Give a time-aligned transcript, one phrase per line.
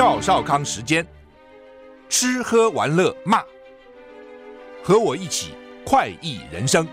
[0.00, 1.06] 赵少康时间，
[2.08, 3.44] 吃喝玩乐骂，
[4.82, 5.52] 和我一起
[5.84, 6.88] 快意人生。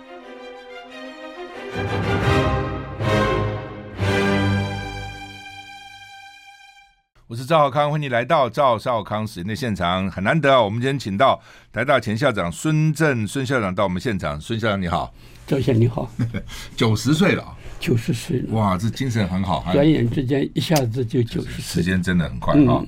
[7.27, 10.61] 我是赵少康，欢迎你来到赵少康时间的现场，很难得啊！
[10.61, 15.13] 我们今天请到台大前校长孙正孙校长到我们现场，孙校长你好，
[15.47, 16.11] 赵先生你好，
[16.75, 17.56] 九十岁了。
[17.79, 22.87] 九十岁了，哇，这精神很好，转眼之间一下子就九十岁，时间真的很快啊、嗯。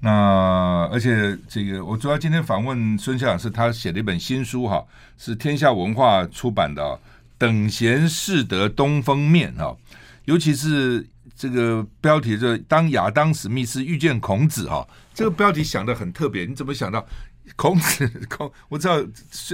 [0.00, 4.84] 那而且这个，我主要今天访问孙校长是他写的一本新书哈，
[5.16, 6.82] 是天下文化出版的
[7.36, 9.76] 《等闲识得东风面》哈，
[10.26, 16.44] 尤其是这个标题就是“当亚当·史密斯遇见孔子”哈，这个标题想的很特别。
[16.44, 17.04] 你怎么想到
[17.56, 18.08] 孔子？
[18.28, 19.04] 孔我知道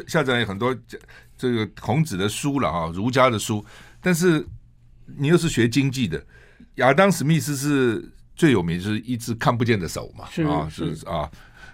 [0.06, 0.76] 校长有很多
[1.38, 3.64] 这个孔子的书了哈，儒家的书，
[4.00, 4.46] 但是。
[5.16, 6.22] 你又是学经济的，
[6.76, 11.30] 亚当·史密斯是最有名，就是一只看不见的手嘛，是啊，是，是啊，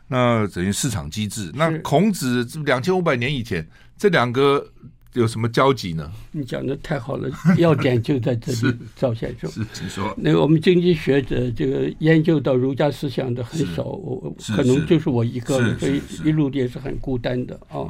[0.09, 1.51] 那等于市场机制。
[1.55, 4.67] 那孔子两千五百年以前，这两个
[5.15, 6.11] 有什么交集呢？
[6.33, 9.51] 你讲的太好了，要点就在这里，赵先生。
[9.51, 10.15] 是，请说。
[10.19, 17.89] 那个我们经济学者这个研究到儒家思想的很少，我可能就是我一个，所以一路也是很孤单的啊。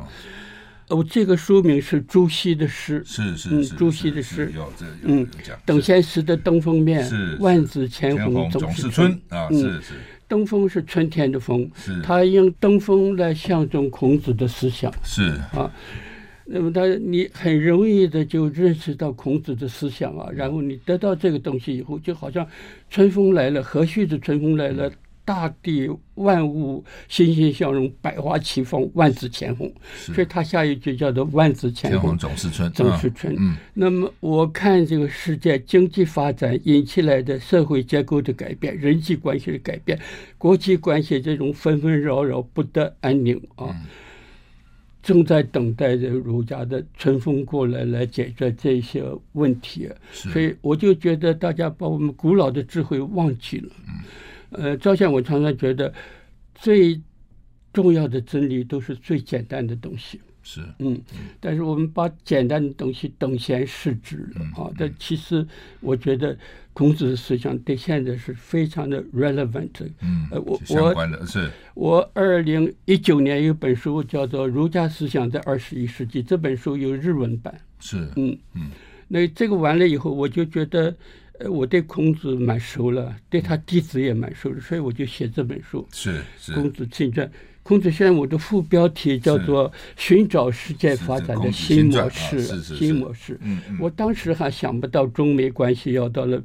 [0.90, 4.52] 哦，这个书名是朱熹的诗，是是，嗯，朱熹的诗，
[5.04, 5.26] 嗯，
[5.64, 9.94] 等闲识得东风面，是万紫千红总是春啊，是是，
[10.28, 15.22] 东风是春天的风，是，他用东风来象征孔子的思想，是
[15.54, 15.70] 啊，
[16.44, 22.44] 那么他你很容易的就认识到孔子的思想啊，然后你得到这个东西以后，就好像
[22.90, 24.90] 春风来了，和煦的春风来了。
[25.30, 29.72] 嗯大地万物欣欣向荣，百花齐放，万紫千红。
[29.94, 33.32] 所以他下一句叫做“万紫千红总是春”，总是春。
[33.38, 33.54] 嗯。
[33.72, 39.96] 那么我看这个世界经济发展引起来的社会结构的改变、人际关系的改变、
[40.36, 43.86] 国际关系这种纷纷扰扰不得安宁啊，嗯、
[45.00, 49.04] 正在等待着儒家的春风过来来解决这些
[49.34, 49.88] 问题。
[50.12, 53.68] 所以我就觉得大家把我们古老的智慧忘记了。
[53.86, 53.94] 嗯。
[54.50, 55.92] 呃，赵先生，我常常觉得
[56.54, 57.00] 最
[57.72, 60.20] 重要的真理都是最简单的东西。
[60.42, 61.00] 是，嗯，
[61.38, 64.70] 但是我们把简单的东西等闲视之了啊。
[64.76, 65.46] 但其实
[65.80, 66.36] 我觉得
[66.72, 69.68] 孔子的思想对现在是非常的 relevant。
[70.00, 77.60] 嗯，呃，我我是我二零一九年有本书叫做《儒家思想在二十一世纪》，这本书有日文版。
[77.78, 78.70] 是，嗯嗯，
[79.08, 80.96] 那这个完了以后，我就觉得。
[81.48, 85.86] 我对孔子蛮熟了，对他弟子也蛮熟的，所以我就写这本书。
[85.92, 86.52] 是是。
[86.52, 87.30] 孔子亲传，
[87.62, 92.46] 孔子现在我的副标题叫做《寻找世界发展的新模式》，
[92.78, 93.38] 新模式。
[93.40, 93.78] 嗯嗯。
[93.80, 96.42] 我当时还想不到中美关系要到了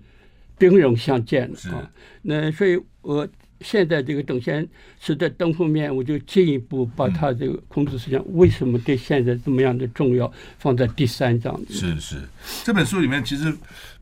[0.58, 1.92] 兵戎相见了啊。
[2.22, 3.28] 那所以我
[3.60, 4.66] 现在这个等闲
[5.02, 11.60] 识得东风面，我就进一步把他这个孔子思想为什么对现在这么样的重要放在第三章。
[11.70, 12.22] 是是，
[12.64, 13.54] 这本书里面其实。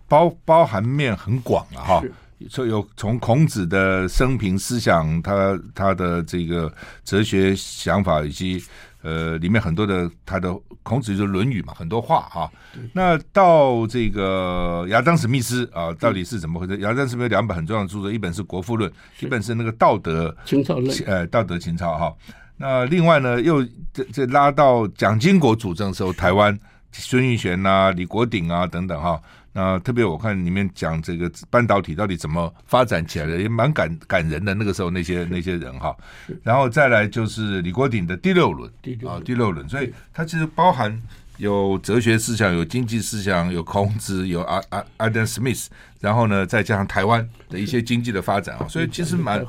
[0.07, 2.03] 包包含面很广了哈，
[2.49, 6.71] 所以有从孔子的生平思想，他他的这个
[7.03, 8.63] 哲学想法，以及
[9.01, 10.53] 呃里面很多的他的
[10.83, 12.51] 孔子就是《论语》嘛，很多话哈。
[12.91, 16.77] 那到这个亚当·史密斯啊，到底是怎么回事？
[16.79, 18.89] 亚当·史密斯有两本很重要的著作，一本是《国富论》，
[19.19, 20.93] 一本是那个《道德情操论》。
[21.05, 22.13] 呃，《道德情操》哈。
[22.57, 26.57] 那另外呢，又这这拉到蒋经国主政的时候，台湾
[26.91, 29.19] 孙运璇呐、李国鼎啊等等哈。
[29.53, 34.53] 那特别我看里面讲这个半导体到底怎么发展起来的，也蛮感感人的。
[34.55, 35.95] 那个时候那些那些人哈，
[36.41, 38.67] 然后再来就是李国鼎的第六轮
[39.07, 40.99] 啊，第六轮，所以它其实包含
[41.37, 49.45] 有哲学思想，有经济思想，有孔子，有阿阿阿当史密斯，然后呢再加上台湾的一些经济的发展啊，所以其实蛮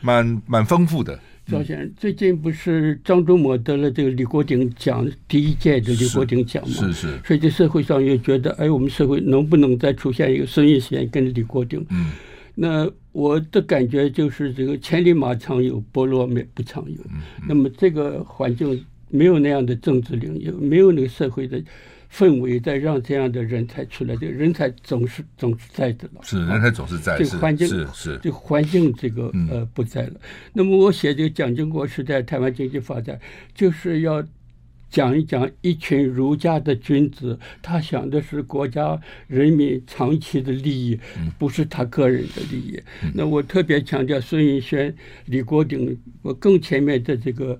[0.00, 1.18] 蛮蛮丰富的。
[1.46, 6.74] 赵先生，最近不是张忠谋得了这个李国鼎奖第一届的李国鼎奖吗？
[6.74, 11.84] 是是，所以这社会上也觉得，哎，我们社会能不能再出现一个孙运璇跟李国鼎？
[11.90, 12.12] 嗯。
[12.54, 16.98] 那我的感觉就是，这个千里马常有，伯乐没不常有。
[17.12, 17.20] 嗯。
[17.48, 21.62] 那么这个环境没有那样的政治领域，没有那个社会的。
[22.16, 26.20] 氛围在让这样的人才出来，这个人才总是总是在的了。
[26.22, 30.12] 是人才总是在，这个环境是是这个环境这个呃不在了。
[30.52, 33.18] 那么我写这个蒋经国时代台湾经济发展，
[33.52, 34.24] 就是要
[34.88, 38.96] 讲一讲一群儒家的君子，他想的是国家
[39.26, 41.00] 人民长期的利益，
[41.36, 42.80] 不是他个人的利益。
[43.12, 44.94] 那我特别强调孙云轩、
[45.24, 47.58] 李国鼎，我更前面的这个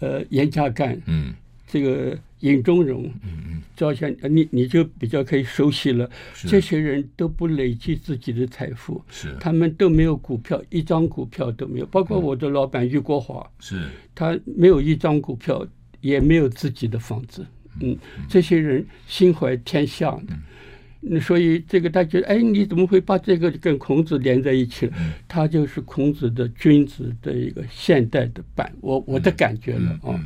[0.00, 1.32] 呃严家淦，嗯，
[1.66, 2.18] 这个。
[2.44, 6.08] 尹中荣，嗯嗯，赵先，你你就比较可以熟悉了。
[6.34, 11.86] 是这些人都不累积自己的财富，是他们都没有股票，一张股票都没有。
[11.86, 15.66] 包括我的老板余国华，是他没有一张股票，
[16.02, 17.46] 也没有自己的房子。
[17.80, 17.96] 嗯，
[18.28, 20.24] 这些人心怀天下的。
[20.30, 20.42] 嗯
[21.20, 24.92] 所以这个他觉得，哎，你怎么会把这个跟孔子连在一起了？
[25.28, 30.18] 他就是孔子的君子的一个现代的版，我我的感觉了啊。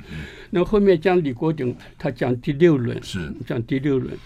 [0.51, 4.17] 那后面讲李国鼎，他讲第六轮，是讲第六轮，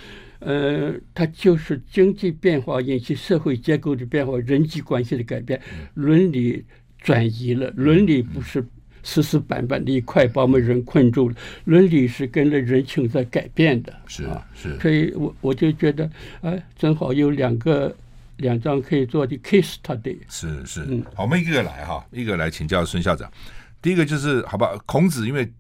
[0.41, 5.61] 呃，他就是经济变化引起社会结构的变化，人际关系的改变，
[5.95, 6.65] 伦理
[6.99, 8.65] 转移了，伦理不是。
[9.03, 11.35] 死死板板的一块把我们人困住了，
[11.65, 16.09] 伦理是跟着人情在改变的，是是，所以我我就觉得，
[16.41, 17.95] 哎，正好有两个
[18.37, 20.19] 两张可以做的 case study。
[20.29, 23.31] 是是，嗯，好，我们一个个来哈，一个来请教孙校长。
[23.81, 25.53] 第一个就是，好吧，孔子，因为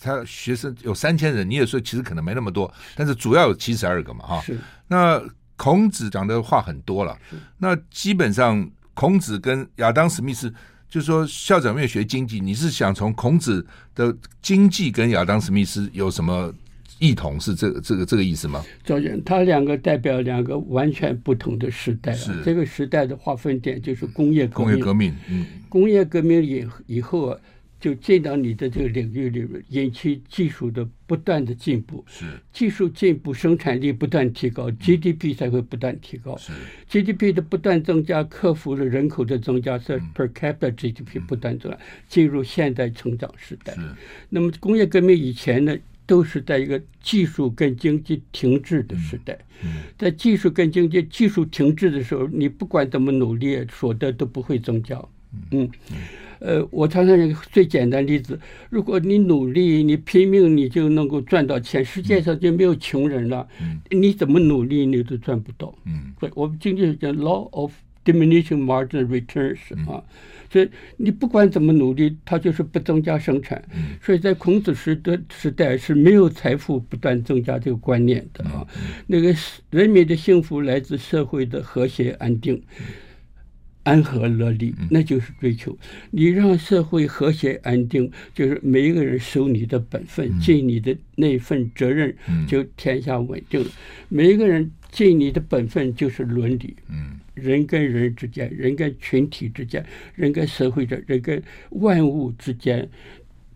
[0.00, 4.40] 他学生有三千人，你也说其实可能没那么多，但是主要有七十二个嘛，哈。
[4.40, 4.58] 是。
[4.88, 5.22] 那
[5.56, 7.16] 孔子讲的话很多了，
[7.58, 10.52] 那基本上孔子跟亚当·史密斯。
[10.92, 16.52] 就是说，校长没有学经济，你是想从孔子的经济跟亚当·史密斯有什么
[16.98, 17.40] 异同？
[17.40, 18.62] 是这个这个这个意思吗？
[18.84, 22.12] 赵远，他两个代表两个完全不同的时代。
[22.12, 24.66] 是这个时代的划分点就是工业革命。
[24.66, 27.38] 工业革命，嗯，工业革命以以后啊。
[27.82, 36.36] 就进到你的这个领域里面，引起技术的不断的进步，是技术进步，生产力不断提高，GDP 才会不断提高。
[36.36, 36.52] 是
[36.88, 43.76] GDP 的不断增加，克服了人口的增加，是 per capita GDP 不断增加，进入现代成长时代。
[44.28, 45.76] 那么工业革命以前呢，
[46.06, 49.36] 都是在一个技术跟经济停滞的时代。
[49.98, 55.04] 在技术跟经济技术停滞的时候，你不管怎么努力，所得都不会增加。
[55.50, 55.68] 嗯。
[56.44, 63.46] 呃，我常常一个最简单的例子，如果你努力，你拼命，你就能够赚到钱，世界上就没有穷人了。
[63.60, 65.72] 嗯，你怎么努力，你都赚不到。
[65.86, 67.72] 嗯，所以我们经济学讲 law of
[68.04, 69.56] diminishing marginal returns
[69.88, 70.02] 啊，
[70.50, 73.62] 所以你不管怎么努力，它就是不增加生产。
[74.02, 78.66] 所以在孔子时的时代是没有财富不断增加这个观念的啊。
[79.06, 79.32] 那个
[79.70, 82.60] 人民的幸福来自社会的和谐安定。
[83.84, 85.76] 安和乐利，那就是追求。
[86.10, 92.14] 你让社会和谐安定，就是每一个人守你的本分，尽你的那份责任，
[92.46, 93.70] 就天下稳定了。
[94.08, 96.76] 每一个人尽你的本分，就是伦理。
[97.34, 102.88] 人跟人之间，人跟群体之间，人跟社会的，人跟万物之间，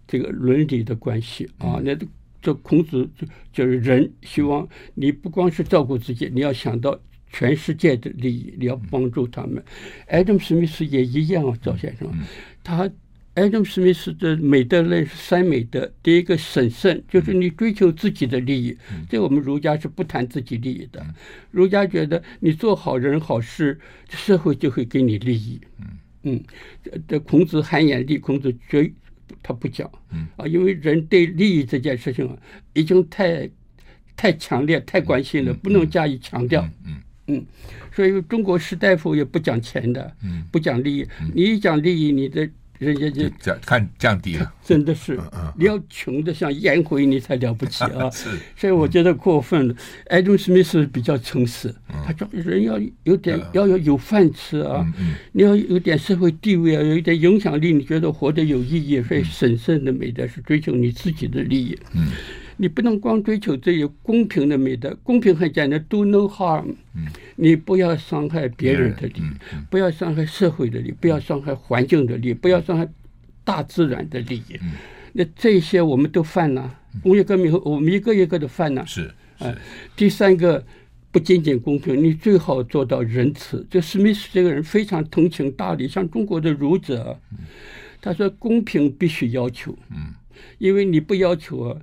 [0.08, 1.96] 这个伦理的关系啊，那
[2.43, 6.99] 这孔子就就是人，希望你不光是照顾自己，你要想到。
[7.32, 9.62] 全世界的利益，你要帮助他们。
[10.06, 12.08] 艾德姆·史密斯也一样啊，赵先生，
[12.62, 12.90] 他
[13.34, 18.75] 艾德姆·史密斯的美德论是三美德，第一个审慎，就是你追求自己的利益。
[19.11, 21.05] 这我们儒家是不谈自己利益的，
[21.50, 25.61] 儒家觉得你做好人好事，社会就会给你利益。
[26.22, 26.43] 嗯，
[27.06, 28.90] 这孔子含眼利，孔子绝
[29.43, 29.90] 他不讲。
[30.37, 32.37] 啊，因为人对利益这件事情啊，
[32.72, 33.50] 已经太
[34.17, 36.67] 太强烈、太关心了，不能加以强调。
[36.87, 36.96] 嗯。
[37.28, 37.44] 嗯，
[37.94, 41.06] 所以中国士大夫也不讲钱的，嗯，不讲利益。
[41.34, 44.55] 你一讲利益，你的人家就降看降低了。
[44.62, 45.19] 真的是，
[45.56, 48.08] 你要穷的像烟灰，你才了不起啊！
[48.14, 49.75] 是，所以我觉得过分了。
[50.08, 51.74] 艾顿·史密斯比较诚实，
[52.05, 54.86] 他说人要有点要有有饭吃啊，
[55.32, 59.03] 你要有点社会地位啊，有一点影响力，你觉得活得有意义。
[59.03, 61.79] 所以审慎的美德是追求你自己的利益。
[61.94, 62.08] 嗯。
[62.56, 66.75] 你不能光追求这些公平的美德，公平很简单，do no harm。
[67.36, 69.25] 你不要伤害别人的利益，
[69.69, 72.89] 不要伤害社会的利益，不要伤害环境的利益，不要伤害
[73.44, 74.58] 大自然的利益。
[75.13, 76.79] 那这些我们都犯了。
[77.03, 78.86] 工业革命后，我们一个一个的犯了。
[78.86, 79.55] 是，啊，
[79.94, 80.65] 第三个
[81.10, 83.67] 不仅仅公平，你最好做到仁慈。
[83.70, 87.20] 就史密斯这个人非常通情达理，像中国的儒者，
[88.01, 89.77] 他说公平必须要求，
[90.56, 91.77] 因为你不要求啊。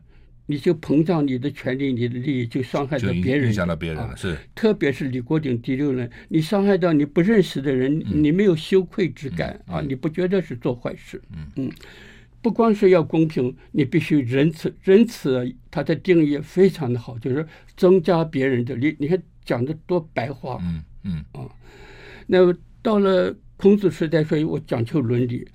[0.46, 4.16] 你就膨胀你的权利，你的利益就伤害到别人，影响到别人了。
[4.18, 9.80] 是，特别是李国鼎第六人，你伤害到你不认识的人，你没有羞愧之感啊！
[9.82, 11.22] 你不觉得是做坏事？
[11.32, 11.72] 嗯嗯，
[12.42, 14.76] 不光是要公平，你必须仁慈。
[14.84, 17.48] 仁慈它的定义非常的好，就是
[17.78, 18.96] 增加别人的利。
[19.00, 20.60] 你看讲的多白话。
[20.62, 21.48] 嗯嗯啊，
[22.28, 25.48] 那么到了孔子时代，所以我讲求伦理。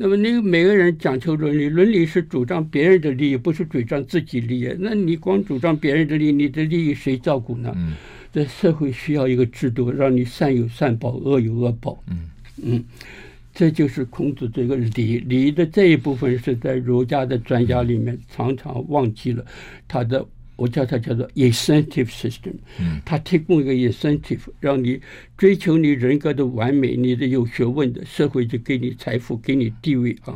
[0.00, 4.72] 那么，你每个人讲求伦理，伦理是主张别人的利益，不是主张自己利益。
[4.78, 7.72] 那你光主张别人的利益，你的利益谁照顾呢？
[7.74, 7.94] 嗯，
[8.32, 12.00] 这社会需要一个制度，让你善有善报，恶有恶报。
[12.08, 12.30] 嗯
[12.62, 12.84] 嗯，
[13.52, 19.44] 这就是孔子这个礼礼的这一部分是在儒家的专家里面常常忘记了
[19.88, 20.24] 他的，
[20.58, 22.54] 我叫它叫做 incentive system，
[23.04, 25.00] 它，提供一个 incentive，让你
[25.36, 30.34] 追求你人格的完美，你的有学问的社会就给你财富，给你地位啊，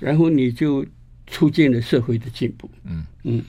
[0.00, 0.86] 然后你就
[1.26, 3.04] 促进了社会的进步，嗯。
[3.22, 3.42] 嗯，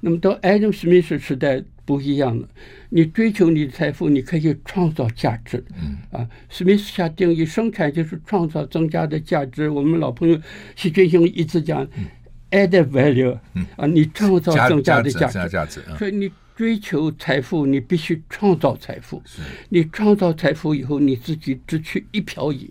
[0.00, 2.48] 那么到 Adam Smith 时代不一样了。
[2.88, 5.62] 你追求你的财富，你可以创造价值。
[5.78, 5.98] 嗯。
[6.10, 9.68] 啊，史密斯下定义，生产就是创造增加的价值。
[9.68, 10.40] 我们老朋友
[10.76, 11.86] 徐俊雄一直讲
[12.50, 13.38] ，add value。
[13.54, 15.48] 嗯啊，你创造增加的价值。
[15.48, 15.82] 价值。
[15.98, 19.22] 所以你追求财富，你必须创造财富。
[19.68, 22.68] 你创造财富以后，你自己只取一瓢饮。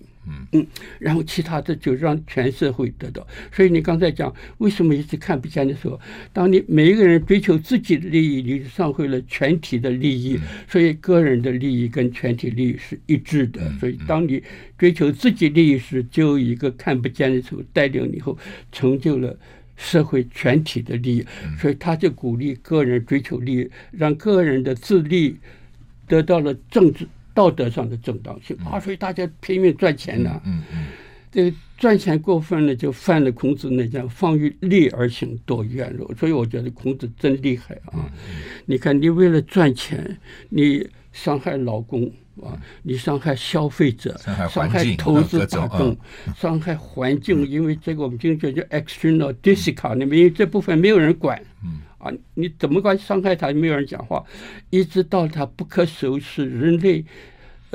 [0.51, 0.67] 嗯，
[0.99, 3.25] 然后其他的就让全社会得到。
[3.49, 5.97] 所以你刚才讲为什么一直看不见的时候，
[6.33, 10.37] 当你每一个人追求自己的利益，你上会了全体的利益。
[10.67, 13.61] 所以个人的利益跟全体利益是一致的。
[13.79, 14.43] 所以当你
[14.77, 18.37] 追求自己利益时，就有一个看不见的时候带领你以后，
[18.73, 19.33] 成就了
[19.77, 21.25] 社会全体的利益。
[21.57, 25.37] 所以他就鼓励个人追求利益，让个人的自利
[26.05, 27.07] 得到了政治。
[27.37, 30.41] 道德上的正当性啊，所以大家拼命赚钱呢。
[30.43, 30.85] 嗯嗯，
[31.37, 36.11] 这个赚钱过分了，就犯了孔子那讲“放于利而行，多于怨尤”。
[36.17, 38.09] 所以我觉得孔子真厉害啊！
[38.65, 40.17] 你看，你为了赚钱，
[40.49, 45.95] 你伤害劳工啊，你伤害消费者，伤害投资大众，
[46.35, 47.47] 伤害环境。
[47.47, 51.39] 因为这个我们经济叫 external diseconomy，因为这部分没有人管。
[51.63, 51.81] 嗯。
[51.99, 53.53] 啊，你怎么管伤害他？
[53.53, 54.25] 没有人讲话，
[54.71, 57.05] 一直到他不可收拾，人类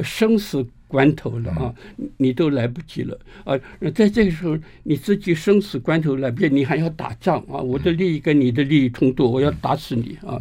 [0.02, 1.74] 生死关头了啊，
[2.18, 3.58] 你都来不及了啊！
[3.94, 7.56] 在这个时候，你自己生死关头来不及，你还要打仗啊！
[7.56, 10.38] 我的利益跟你的利益冲突，我要打死你啊！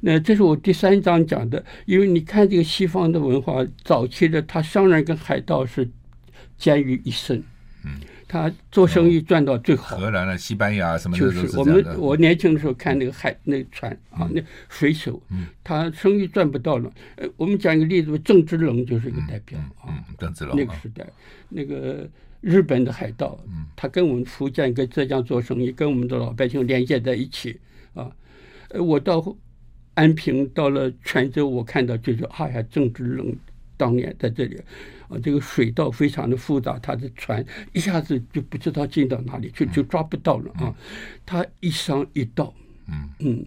[0.00, 5.88] 那这是我第三章讲的，因为你看这个西方的文化，早期的他商人跟海盗是
[6.58, 7.42] 监于一身。
[7.84, 7.92] 嗯。
[8.32, 15.22] 他做生意赚到最好，荷兰啊、西班牙什么的就是我们我年轻的时候看那个海那个船啊，那水手，
[15.62, 16.90] 他生意赚不到了。
[17.16, 20.02] 呃，我们讲一个例子，郑芝龙就是一个代表啊。
[20.16, 21.06] 郑芝龙那个时代，
[21.50, 22.08] 那个
[22.40, 23.38] 日本的海盗，
[23.76, 27.60] 他跟我们福建跟浙江做生意，跟我们的老百姓连接在一起
[27.92, 28.10] 啊。
[28.70, 29.22] 呃，我到
[29.92, 33.36] 安平，到了泉州，我看到就是哎呀，郑芝龙
[33.76, 34.58] 当年在这里。
[35.12, 40.74] 啊，这个水道非常的复杂，他的船一下子就不知道进到哪里去，就抓不到了啊。
[41.26, 42.54] 他一商一盗，
[42.88, 43.44] 嗯嗯，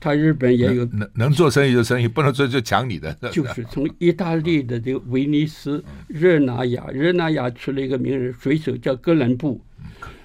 [0.00, 3.12] 他日本也有能能做生意就生意，不能做就抢你的。
[3.30, 9.60] 就 是从意大利的这个威尼斯、热那亚，热那亚出了一个名人水手叫哥伦布，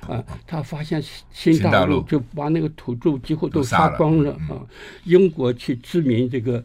[0.08, 4.66] 啊，他发现新大陆就把那个土著几乎都杀光了啊。
[5.04, 6.64] 英国去殖民这个。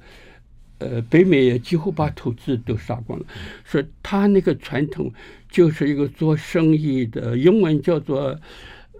[0.78, 3.26] 呃，北美也几乎把土著都杀光了，
[3.64, 5.12] 所以他那个传统
[5.50, 8.38] 就是一个做生意的，英文叫做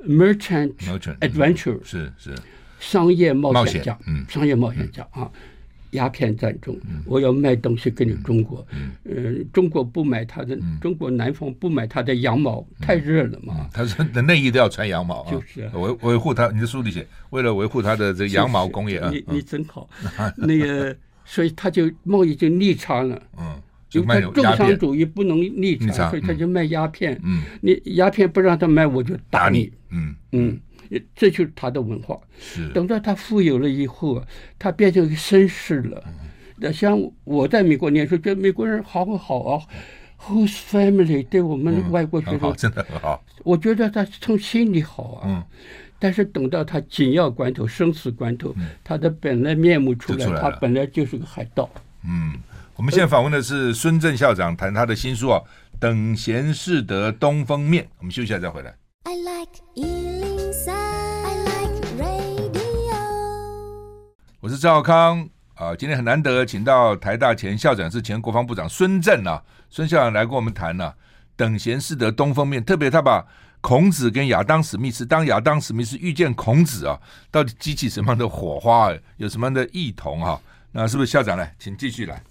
[0.06, 0.73] merchant
[1.21, 2.35] adventure，是是
[2.78, 5.30] 商业冒险家，嗯，商业冒险家啊。
[5.92, 8.66] 鸦片战争，我要卖东西给你中国，
[9.04, 13.71] 呃，中国不买他的，中国南方不买他的羊毛，太热了嘛。
[13.73, 16.50] 他说的内衣都要穿羊毛，就是维维护他。
[16.50, 19.11] 你的书里写，为了维护他的这羊毛工业啊。
[19.11, 19.88] 你你真好，
[20.37, 20.95] 那个。
[21.26, 30.14] 所以他就贸易就逆差了，嗯，就他重商主义不能逆差，所以他就卖鸦片，嗯，你鸦片不让他卖，我就打你，嗯。
[30.33, 30.61] 嗯，
[31.14, 32.16] 这就是他的文化。
[32.38, 34.23] 是，等到他富有了以后，
[34.59, 36.02] 他变成绅士了。
[36.59, 39.62] 那像我在美国念书，觉得美国人好好啊
[40.23, 45.23] ？Whose family 对我们外国学生真的很好，我觉得他从心里好啊。
[45.26, 45.42] 嗯。
[45.99, 51.69] 但是等到他紧要关头、生死关头，他的本来面目出来，他本来就是个海盗。
[52.05, 52.35] 嗯，
[52.76, 55.41] 我们现在访问的是孙正校长，谈他的新书啊，
[55.81, 57.85] 《等闲识得东风面》。
[57.99, 58.75] 我们休息一下再回来。
[59.05, 62.97] I like 103, I like radio。
[64.41, 70.91] 我是赵康啊，今天很难得，请到台大前校长是前国防部长孙正啊，孙校长来跟我们谈呢、啊，
[71.37, 73.26] 《等闲识得东风面》，特别他把。
[73.66, 76.96] 孔子跟亚当·史密斯，当亚当·史密斯遇见孔子啊，
[77.32, 78.94] 到底激起什么样的火花？
[79.16, 80.20] 有什么样的异同？
[80.20, 82.23] 哈，那是不是校长呢，请继续来。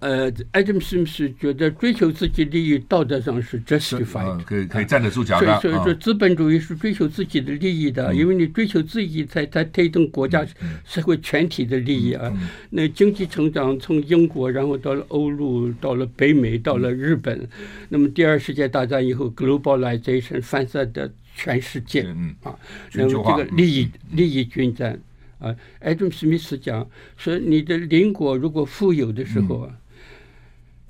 [0.00, 5.60] 呃，Adam Smith 觉得追求自己利益道德上是 justified，可以可以站得住脚的。
[5.60, 10.42] 所以说，资本主义是追求自己的利益的，因为你追求自己才才推动国家
[10.86, 12.32] 社会全体的利益啊。
[12.70, 17.46] 那经济成长从英国，然后到了欧陆，到了北美，到了日本。
[17.90, 22.04] 那么第二世界大战以后，globalization 泛散的全世界
[22.42, 22.56] 啊，
[22.94, 24.98] 那么这个利益利益均沾
[25.38, 25.54] 啊。
[25.82, 26.88] Adam Smith 讲
[27.18, 29.76] 说，你的邻国如果富有的时候啊。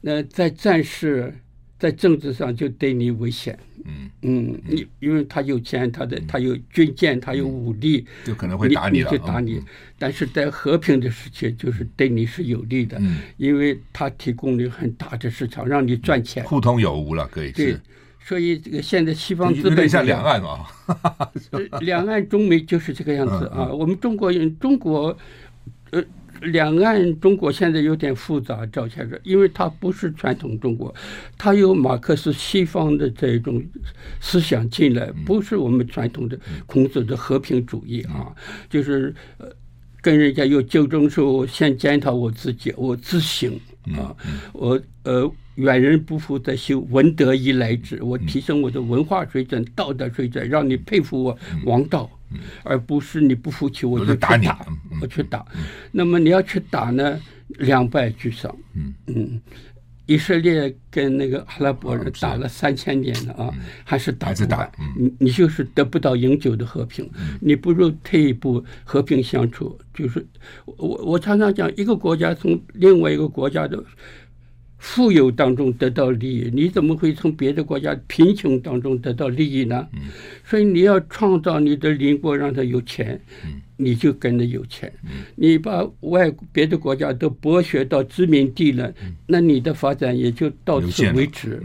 [0.00, 1.34] 那在战事
[1.78, 3.58] 在政治上就对你危险。
[3.86, 9.58] 嗯嗯，你因为他有钱，他的他有军舰，他有武力，就可能会打你，了就打你。
[9.98, 13.00] 但是在和平的时期，就是对你是有利的，
[13.38, 17.52] 因为他提供了很大的市场，让你赚钱，互通有无了，可以。
[17.52, 17.74] 对，
[18.22, 20.66] 所以这个现在西方资本像两岸嘛，
[21.80, 23.68] 两岸中美就是这个样子啊。
[23.72, 25.16] 我们中国人，中国，
[25.90, 26.04] 呃。
[26.40, 30.94] 两岸中国现在有点复杂，赵先生，因为它不是传统中国，
[31.38, 33.62] 它有马克思西方的这种
[34.20, 38.34] 思想进来，不是我们传统的孔子的和平主义啊，
[38.68, 39.46] 就是呃，
[40.00, 43.52] 跟人家有竞争时候，我先检讨我自己，我自省
[43.96, 44.14] 啊，
[44.52, 45.30] 我呃。
[45.56, 48.02] 远人不服则修，文德以来之。
[48.02, 52.10] 我提升我的文化水准、道德水准，让你佩服我王道，
[52.62, 54.46] 而不是你不服气我就打你，
[55.00, 55.44] 我去打。
[55.92, 57.20] 那么你要去打呢，
[57.58, 58.54] 两败俱伤。
[58.74, 59.40] 嗯嗯，
[60.06, 64.70] 以色列跟那个阿拉伯人打了三千年了啊，还是打不打。
[64.98, 67.08] 你你就是得不到永久的和平，
[67.40, 69.78] 你不如退一步和平相处。
[69.94, 70.26] 就是
[70.64, 73.82] 我我常常讲，一个国家从另外一个国家的。
[74.82, 79.86] 富有当中得到利益，你怎么会从别的国家贫穷当中得到利益呢？
[80.42, 83.20] 所以你要创造你的邻国，让他有钱，
[83.76, 84.90] 你就跟着有钱。
[85.36, 88.92] 你把外别的国家都剥削到殖民地了，
[89.26, 91.62] 那你的发展也就到此为止。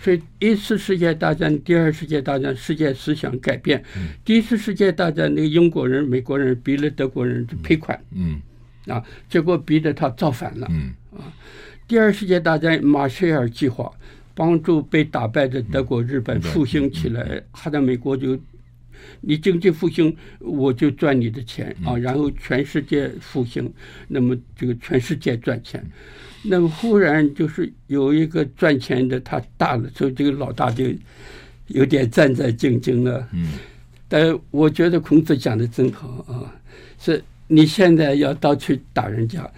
[0.00, 3.84] 所以一次世界大战、第二次世界大战，世界思想改变。
[4.24, 8.00] 第一次世界大战，那个英国人、美国人逼了德国人赔款，
[8.86, 10.72] 啊，结果逼得他造反了，啊。
[11.88, 13.90] 第二世界大战，马歇尔计划
[14.34, 18.36] 帮助被打败的德国、日本复兴起来，他在美国就，
[19.20, 23.72] 你经济复兴，我就赚你的钱啊，然后全世界复兴，
[24.08, 25.84] 那么这个全世界赚钱，
[26.42, 30.86] 那么忽然就是有一个赚钱的他大了，所以这个老大就
[31.68, 33.28] 有点战战兢兢了。
[33.32, 33.50] 嗯，
[34.08, 36.52] 但我觉得孔子讲的真好啊，
[36.98, 37.22] 是。
[37.48, 39.48] 你现在要到处打人家，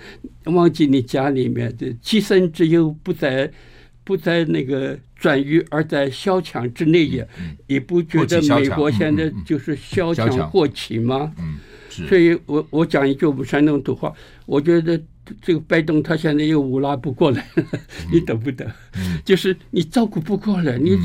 [0.45, 3.51] 忘记你家里面的栖身之忧不在，
[4.05, 7.27] 不在那个转移，而在萧墙之内也。
[7.67, 11.33] 你不觉得美国现在就是萧墙过起吗？
[11.89, 14.13] 所以我我讲一句我们山东土话，
[14.47, 15.01] 我觉得
[15.43, 17.47] 这个拜登他现在又乌拉不过来，
[18.13, 18.67] 你懂不懂？
[19.25, 20.97] 就是你照顾不过来，你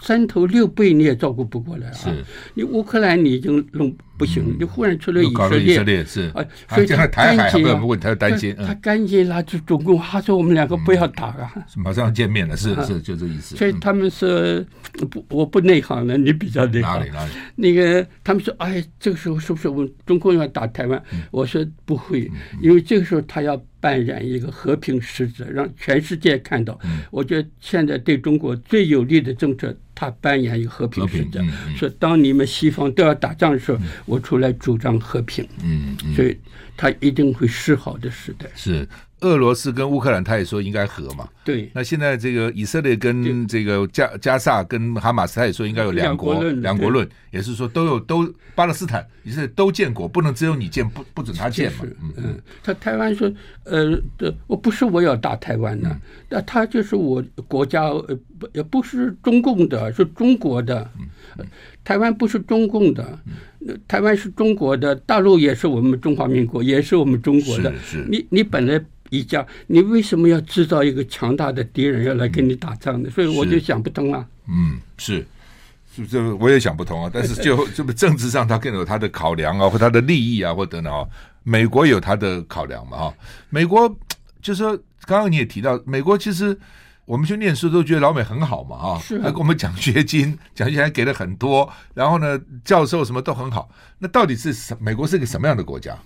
[0.00, 2.16] 三头六臂你也照顾不过来啊！
[2.54, 3.94] 你乌克兰你已经弄。
[4.20, 13.56] 不行，就忽然出了以色列，以色列是啊，所以他台海，不他担心，他赶紧拉住中共，他说我们两个不要打啊，马上见面了，是是就这意思。
[13.56, 14.28] 所以他们说
[15.10, 16.98] 不，我不内行了，你比较内行。
[16.98, 17.30] 哪里哪里？
[17.56, 21.02] 那个他们说，哎，这个时候是不是我们中共要打台湾？
[21.30, 22.30] 我说不会，
[22.60, 26.78] 因为这个时候他要扮演一个和平使者，让全世界看到。
[27.10, 29.74] 我觉得现在对中国最有利的政策。
[30.00, 31.44] 他扮演一个和平使者，
[31.76, 35.46] 说当你们西方都要打仗的时候，我出来主张和平。
[35.62, 36.34] 嗯，所以
[36.74, 38.48] 他一定会示好的时代。
[38.56, 38.88] 是
[39.20, 41.28] 俄罗斯跟乌克兰，他也说应该和嘛。
[41.44, 41.70] 对。
[41.74, 51.86] 那现在这个以色列跟这个加加萨跟哈马斯，他也说应该有两国两国论，也是说都有都巴勒斯坦以色列都建国，不能只有你建，不不准他建嘛。
[52.16, 52.38] 嗯。
[52.62, 53.30] 他台湾说，
[53.64, 55.94] 呃，的我不是我要打台湾的，
[56.28, 59.92] 那他就是我国家，呃，不也不是中共的。
[59.92, 60.88] 是中国的，
[61.84, 63.18] 台湾不是中共的，
[63.86, 67.72] 台湾是中国的，大陆也是我们中华民国，也是我们中国的。
[68.08, 73.10] 你你本来一家，你为什么要制造一个强大的敌人要来跟你打仗呢？
[73.10, 74.26] 所以我就想不通啊。
[74.48, 75.26] 嗯，是，
[75.94, 77.10] 是这我也想不通啊。
[77.12, 81.06] 但是就 这个政治上，他更有他的考量啊，或他的利益啊，或等等啊。
[81.42, 82.96] 美国有他的考量嘛？
[82.96, 83.14] 哈，
[83.48, 83.88] 美国
[84.40, 86.58] 就是说，刚刚你也提到，美国其实。
[87.06, 93.68] 我们去念书都觉得老美很好嘛，啊，还给我们奖学金，奖学金还给了很多，然后呢，教授什么都很好。
[93.98, 94.76] 那到底是什？
[94.80, 95.98] 美国是个什么样的国家？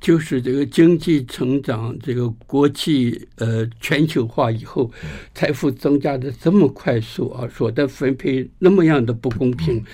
[0.00, 4.90] 就是这个经济成长，这个国际呃全球化以后，
[5.34, 9.84] 财富增加的这么快速啊，所得分配那么样的不公平。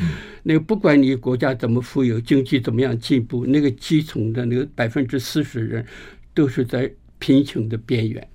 [0.45, 5.85] 那个不管你国家怎么富有，经济怎么样进步，那个基层的那个百分之四十人
[6.33, 8.29] 都是在贫穷的边缘，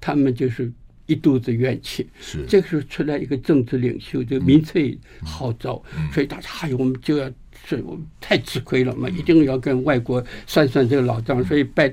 [0.00, 0.72] 他们就是。
[1.06, 5.82] 一肚子怨气，是这个时候出来一个政治领袖，就民粹号召，
[6.14, 7.28] 所以大家哎呦，我们就要
[7.64, 11.92] 是我们太吃亏了嘛，一定要跟外国算算这个老账，所以拜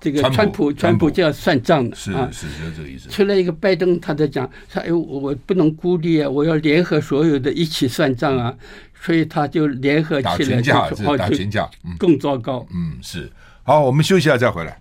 [0.00, 3.08] 这个川普，川普就要算账的啊，是是这个意思。
[3.08, 8.54] 出来一个拜登，他在讲，他哎呦，我不能孤立啊，我要联合所有的一起算账啊，
[8.94, 12.66] 所以他就联合起来，打群架，打群架，更糟糕。
[12.74, 13.30] 嗯，是。
[13.62, 14.80] 好，我们休息一下再回来。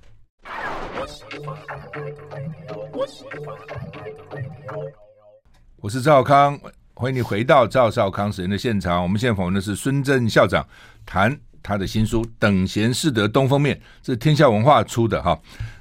[5.77, 6.59] 我是赵少康，
[6.97, 9.03] 欢迎你回到赵少康时人的现场。
[9.03, 10.65] 我们现在访问的是孙正校长，
[11.05, 15.38] 谈他的新书《等闲识得东风面》，这是天下文化出的哈。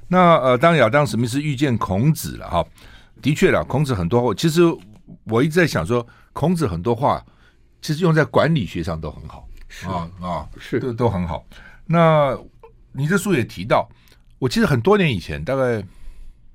[0.09, 2.67] 那呃，当亚当·史密斯遇见孔子了哈，
[3.23, 4.63] 的确了，孔子很多话，其实
[5.27, 7.25] 我一直在想说，孔子很多话
[7.81, 11.47] 其实用在管理学上都很好，是啊啊，是都都很好。
[11.87, 12.37] 那
[12.91, 13.89] 你这书也提到，
[14.41, 15.81] 我记得很多年以前，大概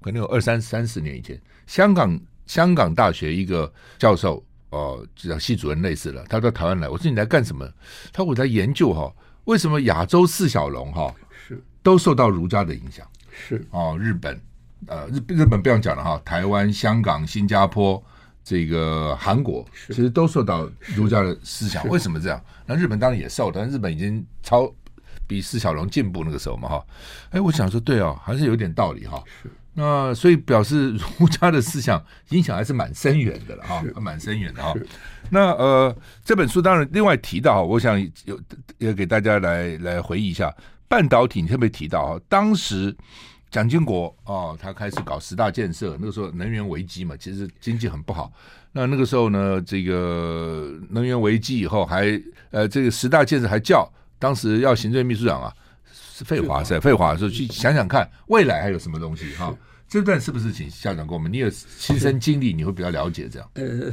[0.01, 7.65] 可能有二三三十年以前，香港香港大学一个教授哦，就叫系主任类似的，他到台湾来，我说你来干什么？
[8.11, 9.11] 他说我在研究哈，
[9.45, 11.13] 为什么亚洲四小龙哈
[11.47, 13.07] 是都受到儒家的影响？
[13.31, 14.39] 是哦，日本
[14.87, 18.03] 呃日日本不用讲了哈，台湾、香港、新加坡。
[18.41, 22.41] 这个韩国其实都受到儒家的思想，为什么这样？
[22.65, 24.73] 那日本当然也受，但日本已经超
[25.27, 26.83] 比四小龙进步那个时候嘛哈。
[27.29, 29.21] 哎，我想说对哦，还是有点道理哈。
[29.73, 34.73] 那所以表示儒家的思想影响还是蛮深远的了哈，蛮深远的哈。
[35.29, 38.39] 那呃，这本书当然另外提到，我想有
[38.77, 40.53] 也给大家来来回忆一下
[40.87, 42.95] 半导体，你特别提到哈，当时。
[43.51, 48.31] 蒋经国哦，他开始搞十大建设，那个时候能源危机嘛，其实经济很不好。
[48.73, 55.51] 那那个时候呢，这个能源危机以后还，还呃，这个十大建设还叫当时要行政秘书长啊，
[56.19, 59.55] 是费华是废话说去想想看未来还有什么东西哈。
[59.87, 61.31] 这段是不是请校长给我们？
[61.31, 63.49] 你有亲身经历，你会比较了解这样。
[63.53, 63.89] 呃，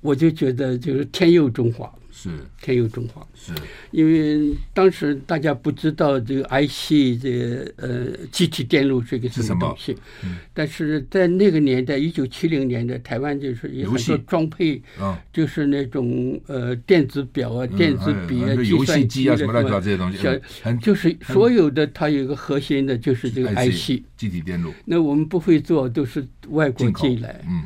[0.00, 1.92] 我就觉得就是天佑中华。
[2.22, 2.30] 是。
[2.60, 3.52] 天佑中华，是。
[3.90, 9.60] 因为当时大家不知道这个 IC 这个呃，集体电路是个什么？
[9.60, 14.80] 东西，嗯、但是在那个年代，一九七零年代，台湾就是有很多装配，
[15.32, 20.18] 就是那种呃电子表啊、电子笔啊、计算机啊什么乱七八糟这些东西，
[20.82, 24.72] 就是所有的它有一个核心的，就是这个 IC 集体电路。
[24.84, 27.62] 那我们不会做，都是外国进来，嗯。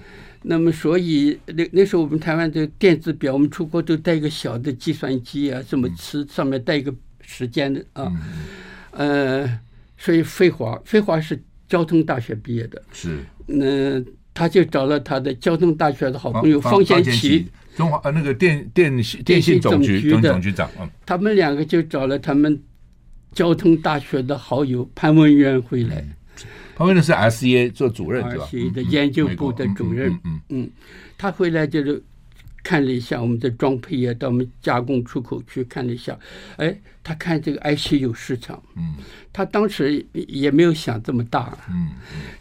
[0.46, 8.12] 那么，所以那那时候我们台湾的电子表，我们出国都带一个小的计算机啊，什么吃上面带一个时间的啊，
[8.90, 9.58] 呃，
[9.96, 14.04] 所以费华费华是交通大学毕业的，是，那
[14.34, 18.92] 他就找了他的交通大学的好朋友方贤奇，中华呃那个电电
[19.24, 20.70] 电信总局总总局长，
[21.06, 22.62] 他们两个就找了他们
[23.32, 26.04] 交通大学的好友潘文渊回来。
[26.74, 30.70] 旁边的是 RCA 做主任是吧？RCA 的研究部的主任，嗯
[31.16, 32.02] 他回来就是
[32.62, 36.18] 看了一下我们的装配啊，到我们加工出口去看了一下，
[36.56, 38.94] 哎，他看这个 IC 有市场，嗯，
[39.32, 41.90] 他当时也没有想这么大，嗯，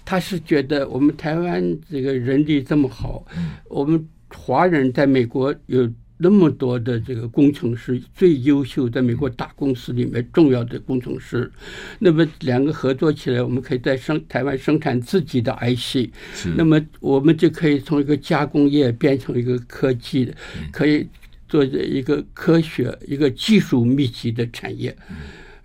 [0.04, 5.90] 他是觉得我们台湾这个人力这么好，嗯，我们华人在美国有。
[6.18, 11.52] 那么多的这个工程师，最优秀，在美国大公司里面重要的工程师，
[12.00, 16.10] 那么两个合作起来，我们可以在生台湾生产自己的 IC，
[16.56, 20.34] 那么我们就可以从一个加工业变成一个科技的，
[20.72, 21.06] 可以
[21.50, 24.96] 做一个科学、一个技术密集的产业。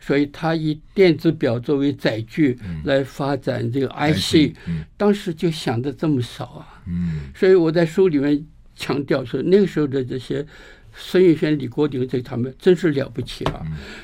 [0.01, 4.57] 所以他以电子表作为载具来发展这个 IC，
[4.97, 6.83] 当时就想的这么少啊。
[7.35, 8.45] 所以我在书里面。
[8.79, 10.47] 强调说，那个时候的这些
[10.95, 13.61] 孙运璇、李国鼎这他们真是了不起啊！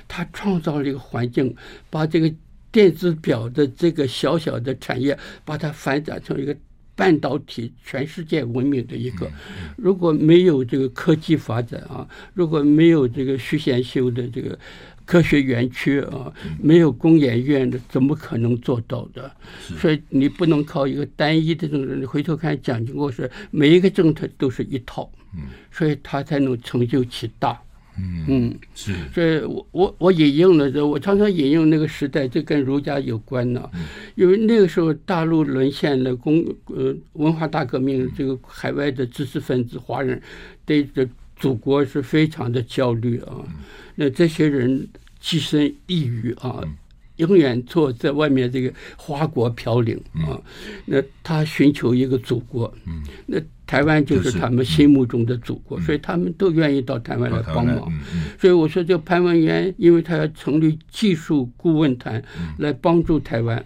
[0.09, 1.55] 他创造了一个环境，
[1.89, 2.31] 把这个
[2.73, 6.55] 电子表的这个小小的产业，把它发展成一个
[6.97, 9.31] 半导体全世界闻名的一个。
[9.77, 14.59] 如果没有这个科技发展啊，如果没有这个徐贤修的这个。
[15.07, 19.31] 科学园区啊，没有工研院的，怎么可能做到的？
[19.79, 21.95] 所以你不能靠一个单一的政策。
[21.95, 25.11] 你回头看蒋经国说，每一个政策都是一套，
[25.71, 27.61] 所以他才能成就其大。
[28.27, 28.93] 嗯，是。
[29.15, 33.71] 所以我我我引用了这，我常常引用那个时代，这跟儒家有关呢。
[34.17, 40.21] 因为那个时候大陆沦陷了，工呃文化大革命，这个海外的知识分子华人
[40.67, 41.09] 对着
[41.45, 43.37] 祖国是非常的焦虑啊。
[43.95, 44.89] 那这些人
[45.21, 46.65] 寄身异域啊，
[47.17, 49.95] 永远坐在外面这个花国飘零
[50.27, 50.41] 啊。
[50.87, 52.73] 那他寻求一个祖国，
[53.27, 57.93] 那台湾就是他们心目中的祖国，所以他们都愿意到台湾来帮忙。
[58.41, 62.23] 所以我说，这潘文渊，因为他要成立技术顾问团
[62.57, 63.63] 来帮助台湾。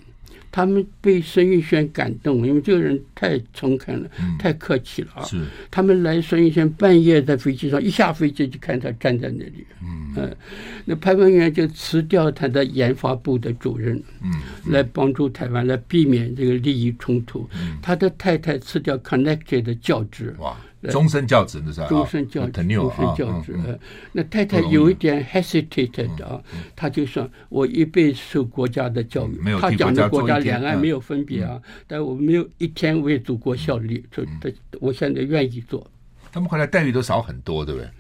[0.50, 5.22] 他们被孙玉轩感动，因为这个人太诚恳了，嗯、太客气了啊！
[5.24, 5.44] 是。
[5.70, 10.36] 他们来孙玉轩半夜在飞机上一下飞机就看他站在那里，嗯，嗯，
[10.84, 14.32] 那潘文元就辞掉他的研发部的主任，嗯，
[14.66, 14.72] 嗯。
[14.72, 17.48] 来帮助台湾来避免这个利益冲突。
[17.54, 23.58] 嗯、他的太太辞掉 Connecticut 的教职，哇，终身教职的是吧终身教职，终身教职。
[23.66, 23.78] 呃，
[24.12, 26.40] 那太太有一点 hesitated 啊，
[26.76, 35.84] 她就说：“我一辈子受国家的教育，他讲的国家两岸没有分别啊，但我没有一天为祖国效力，所以我现在愿意做。”
[36.30, 37.90] 他们回来待遇都少很多，对不对？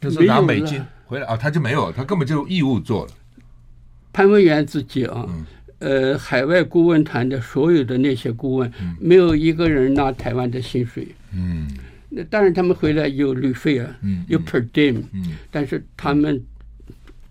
[0.00, 3.12] 就是拿美金回来啊，他就没有，他根本就义务做了。
[4.12, 5.26] 潘文源自己啊。
[5.78, 11.06] 呃，海外顾问团的所有的那些顾问，嗯、没有一个人拿台湾的薪水。
[11.34, 11.68] 嗯，
[12.08, 15.02] 那当然他们回来有旅费啊，嗯、有 per diem。
[15.12, 16.42] 嗯，但是他们，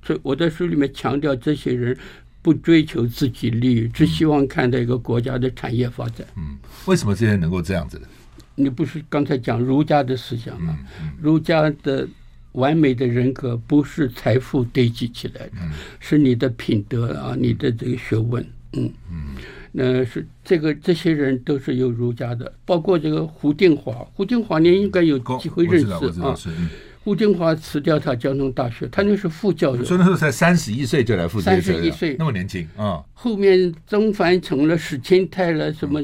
[0.01, 1.97] 这我在书里面强调，这些人
[2.41, 6.25] 不追求自己利益，只希望看到一个国家的产业发展。
[6.37, 8.07] 嗯，为什么这些人能够这样子呢？
[8.55, 10.77] 你不是刚才讲儒家的思想吗？
[10.79, 12.07] 嗯嗯、儒家的。
[12.55, 19.35] 完美的人格不是财富堆积起来的，嗯、是你的品德啊，你的这个学问，嗯嗯，
[19.77, 26.35] 那是这个这些人都是有儒家的，包括这个胡定华，胡定华你应该有机会认识啊。
[26.47, 26.69] 嗯、
[27.03, 32.97] 胡定华辞掉他交通大学，他那是副教授，说那时候才三十一岁就来副教授，三十一岁那么年轻啊。
[32.97, 36.01] 嗯、后面曾凡成了史钦泰了，什么，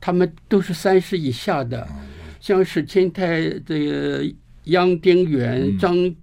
[0.00, 1.96] 他们都是三十以下的，嗯、
[2.40, 4.24] 像史钦泰这个。
[4.64, 6.14] 杨丁元、张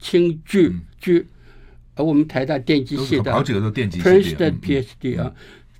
[0.00, 1.24] 清巨巨，
[1.94, 5.32] 而我们台大电机系的，好几个都电机系的 PhD 啊，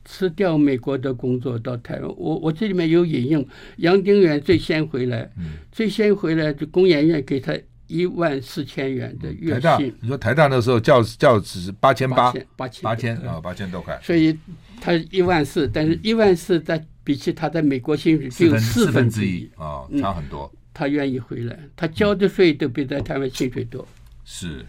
[0.04, 2.08] 辞掉美国的工作到台湾。
[2.16, 3.46] 我我这里面有引用，
[3.78, 5.30] 杨丁元最先回来，
[5.72, 9.94] 最先回来就工研院给他一万四千元的月薪。
[10.00, 13.98] 你说台大那时候教教职八千八，八千八千啊，八千多块。
[14.02, 14.36] 所以
[14.80, 20.50] 他一万四，但是一万四在比起他在美国薪水只有四分之一啊，差很多。
[20.72, 23.86] 他愿意回来，他交的税都比在台湾薪水多。
[24.24, 24.64] 是，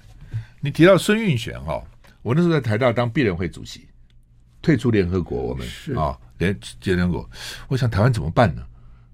[0.61, 1.81] 你提到孙运璇哈，
[2.21, 3.87] 我那时候在台大当毕联会主席，
[4.65, 7.29] 退出联合国，我们是啊，联联合国，
[7.67, 8.63] 我想台湾怎么办呢？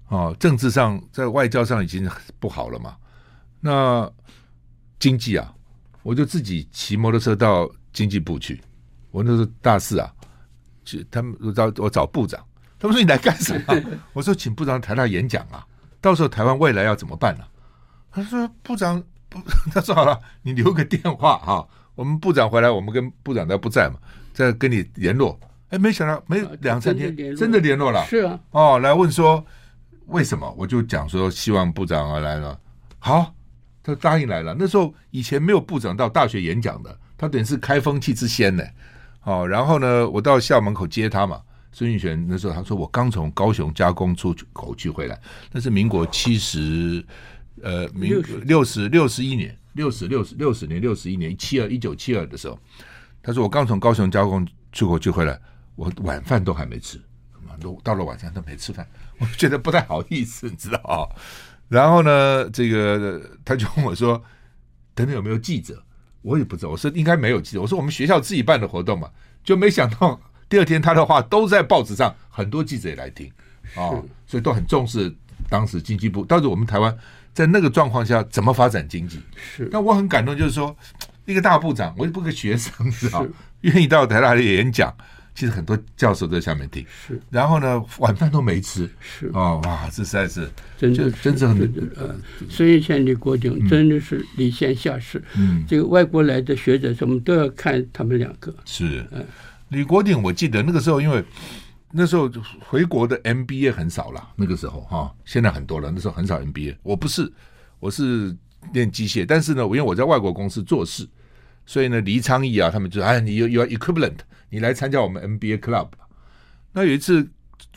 [0.08, 2.08] 啊，政治上在外交上已经
[2.40, 2.96] 不好了嘛，
[3.60, 4.10] 那
[4.98, 5.54] 经济啊，
[6.02, 8.62] 我就自己骑摩托车到经济部去，
[9.10, 10.10] 我那时候大四啊，
[10.86, 12.42] 去他们我找我找部长，
[12.78, 13.82] 他们说你来干什么？
[14.14, 15.66] 我说请部长台大演讲啊。
[16.00, 17.44] 到时候台湾未来要怎么办呢？
[18.10, 19.38] 他说：“部长不，
[19.70, 23.98] 他说好了，你留个电话哈，我们部长回来，我们跟部长他不在嘛，
[24.32, 25.38] 再跟你联络。
[25.68, 28.04] 哎，没想到没两三天，真的联络了。
[28.06, 29.44] 是啊，哦，来问说
[30.06, 30.54] 为什么？
[30.58, 32.58] 我就讲说希望部长啊来了。
[32.98, 33.34] 好，
[33.82, 34.54] 他答应来了。
[34.58, 38.64] 那时候以前没有部长到大学演讲的，他等于是开风气之先呢。
[39.24, 41.40] 哦，然后呢，我到校门口接他嘛。”
[41.74, 45.18] 孙运璇那时候他说，我刚从高雄加工出口去回来，
[45.50, 47.02] 那是民国七十
[47.62, 52.58] 呃民六十六十一年六十六十六十年六十一年七二一九七二的时候，
[53.22, 55.38] 他说我刚从高雄加工出口去回来，
[55.76, 57.00] 我晚饭都还没吃，
[57.60, 58.86] 都到了晚上都没吃饭，
[59.18, 61.06] 我觉得不太好意思，你知道啊？
[61.68, 64.22] 然后呢，这个他就问我说，
[64.94, 65.82] 等等有没有记者？
[66.22, 69.10] 我也不知道，我说应该没有记者，我说我们学校自己办的活动嘛，
[69.42, 70.20] 就没想到。
[70.48, 73.26] 第二天他的话都在报纸上，很多记者也来听
[73.74, 75.10] 啊， 哦、所以都很重视
[75.48, 76.26] 当时经济部。
[76.26, 76.94] 到底我们台湾
[77.32, 79.18] 在那个状况下怎么发展经济？
[79.34, 79.66] 是。
[79.72, 80.76] 但我很感动，就是说
[81.32, 83.26] 一个大部长，我也不是个学生，知道
[83.62, 84.94] 愿意到台大来演讲，
[85.34, 86.84] 其实很多教授在下面听。
[86.88, 87.20] 是。
[87.30, 88.88] 然后呢，晚饭都没吃。
[89.00, 89.30] 是。
[89.32, 92.14] 哦，哇，这实在是真的，真的很呃，
[92.48, 95.22] 孙运璇、李国鼎真的是礼贤下士。
[95.36, 95.64] 嗯。
[95.66, 98.54] 这个外国来的学者，什么都要看他们两个。
[98.64, 99.04] 是。
[99.10, 99.24] 嗯。
[99.68, 101.24] 李国鼎，我记得那个时候，因为
[101.92, 105.90] 那时候回国的 MBA 很少了，那个时候哈，现在很多了。
[105.90, 107.32] 那时候很少 MBA，我不是，
[107.80, 108.36] 我是
[108.74, 111.08] 练机械，但是呢，我因为我在外国公司做事，
[111.66, 114.18] 所以呢，黎昌义啊，他们就哎，你有有 equivalent，
[114.50, 115.88] 你来参加我们 MBA club。
[116.72, 117.28] 那有一次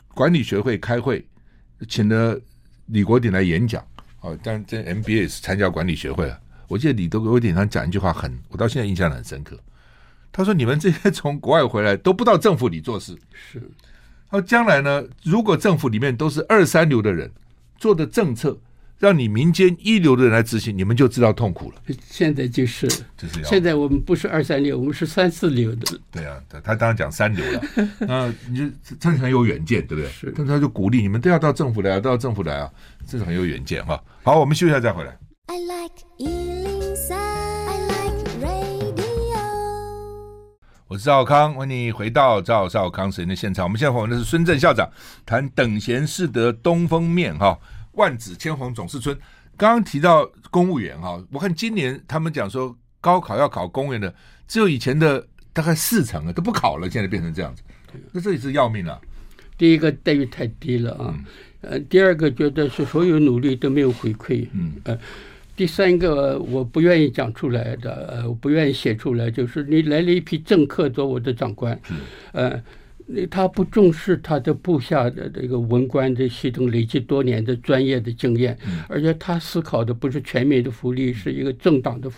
[0.10, 1.26] 管理学会开会，
[1.88, 2.40] 请了
[2.88, 3.86] 李国鼎来演讲，
[4.22, 6.40] 哦，但这 MBA 也是参加管理学会啊。
[6.68, 9.60] 我记得李国鼎上讲一句话很，我到现在印象很深刻。
[10.32, 13.18] 他说：“你们这些从国外回来都不到政府里做事，
[13.52, 13.62] 是。
[14.30, 17.32] 他说将来呢，如果政府里面都是二三流的人
[17.78, 18.60] 做的政策，
[18.98, 21.82] 让你民间一流的人来执行，你们就知道痛苦了。
[22.10, 26.00] 现在就是，就是现在我们不是二三流，我们是三四流的。
[26.12, 27.62] 对啊，他当然讲三流了。
[28.08, 28.64] 那你就
[29.00, 30.10] 真的很有远见，对不对？
[30.10, 30.34] 是。
[30.36, 32.72] 但他就鼓励你们都要到政府来，都要政府来啊，
[33.06, 34.02] 这是很有远见哈。
[34.24, 35.18] 好，我们休息一下再回来。
[35.48, 36.06] I like
[40.88, 43.66] 我是赵康，欢迎你回到赵少康时间的现场。
[43.66, 44.88] 我们现在访问的是孙正校长，
[45.26, 47.60] 谈等闲视得东风面哈，
[47.96, 49.18] 万紫千红总是春。
[49.58, 54.14] 刚刚提到公务员哈，我看今年他们讲说高考要考公务员的，
[54.48, 57.64] 只有以前的大概四成啊，都不考了，现在变成这样子，
[58.12, 59.00] 那这也是要命啊。
[59.58, 61.16] 第一个待遇太低了啊。
[61.62, 65.00] 呃，第二个觉得是所有努力都没有回馈，嗯，呃，
[65.56, 71.98] 第三个我不愿意讲出来的，呃，我不愿意写出来，就是你来了一批政客做我的长官，嗯，
[72.34, 72.64] 呃。
[73.30, 82.10] 他不重视他的部下的这个文官的系统累积多年的专业的经验，而且他思考的不是全民的福利，是一个政党的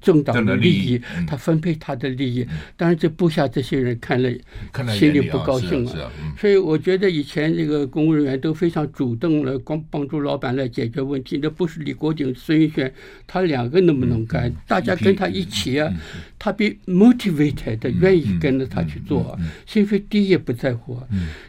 [0.00, 2.46] 政党的利益，他分配他的利益。
[2.76, 4.28] 当然，这部下这些人看了
[4.92, 6.10] 心里不高兴了。
[6.36, 11.38] 所以，我觉得以前这个公务人员都非常主动的光帮助老板来解决问题。
[11.42, 12.92] 那不是李国鼎、孙运璇，
[13.26, 14.52] 他两个能不能干？
[14.66, 15.92] 大家跟他一起啊，
[16.44, 20.24] 他比 motivated 愿意跟着他去做，心肺低。
[20.24, 21.00] 也不在乎，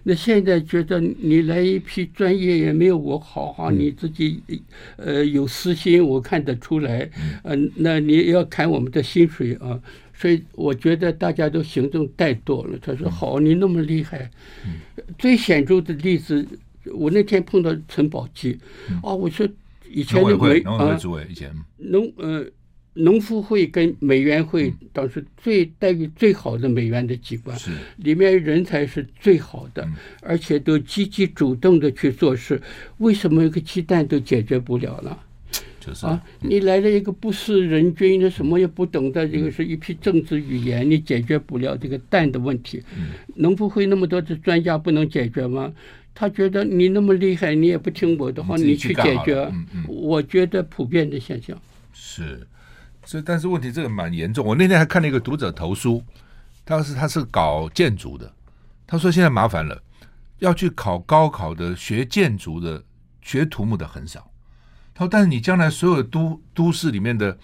[0.04, 4.42] 那现在觉得你来一批专业也没有我好哈，你自己
[4.98, 7.10] 呃有私心，我看得出来，
[7.44, 9.80] 嗯，那你要砍我们的薪水啊，
[10.14, 12.78] 所以我觉得大家都行动怠惰了。
[12.82, 14.30] 他说好，你那么厉害，
[15.18, 16.46] 最显著的例子，
[16.94, 18.60] 我那天碰到陈宝基，
[19.02, 19.48] 啊，我说
[19.90, 20.98] 以前的委啊，
[21.30, 21.52] 以前。
[21.78, 22.46] 农呃。
[22.96, 27.58] 农夫会跟美元会当时最待遇最好的美元的机关，
[27.98, 29.86] 里面人才是最好的，
[30.22, 32.62] 而且都积极主动的去做事。
[33.00, 35.18] 为什么一个鸡蛋都解决不了呢？
[35.80, 42.82] 就是啊，你来了一个不识人君的，什么也不懂的，这个是一批政治语言，你解决不了这个蛋的问题。
[43.36, 45.74] 农夫会那么多的专家不能解决吗？
[46.14, 49.52] 他觉得你那么厉害，你也不听我的话，你去解决。
[49.86, 52.40] 我觉得普遍的现象是。
[53.06, 54.46] 所以，但是问题这个蛮严重。
[54.46, 56.04] 我那天还看了一个读者投书，
[56.64, 58.34] 当时他是搞建筑的，
[58.88, 59.82] 他说现在麻烦了，
[60.40, 62.84] 要去考高考的学建筑的、
[63.22, 64.32] 学土木的很少。
[64.94, 67.38] 他说，但是你将来所有都都市里面的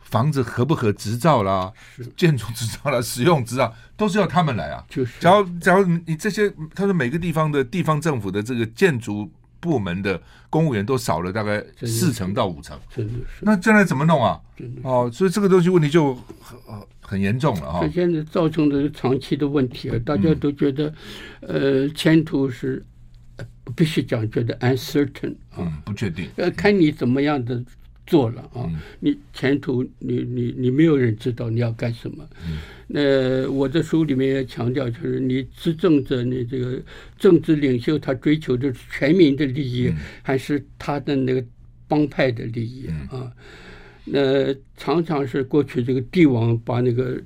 [0.00, 1.72] 房子合不合执照啦，
[2.16, 4.84] 建筑执照啦、使用执照，都是要他们来啊。
[4.88, 9.32] 就是，假如假如你这些，他说每个地方的地方政府的这个建筑。
[9.66, 13.42] 部门的公务员都少了大概四成到五成，真的是。
[13.42, 14.40] 那将来怎么弄啊？
[14.82, 16.56] 哦，所以这个东西问题就很
[17.00, 17.80] 很严重了哈。
[17.82, 20.94] 这现在造成的长期的问题啊，大家都觉得，
[21.40, 22.82] 呃，前途是
[23.74, 26.28] 必须讲觉得 uncertain 啊，不确定。
[26.36, 27.62] 呃，看你怎么样的。
[28.08, 32.24] 做了啊，你前途你你你没有人知道你要干什么。
[32.86, 36.80] 那我的书里面也强调，就是你执政者，你这个
[37.18, 41.44] 政治领袖，他追求的是全民的利益，还是他的那个
[41.88, 43.32] 帮派的利益啊？
[44.04, 47.20] 那常常是过去这个帝王把那个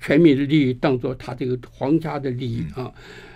[0.00, 2.92] 全民的利益当做他这个皇家的利益啊。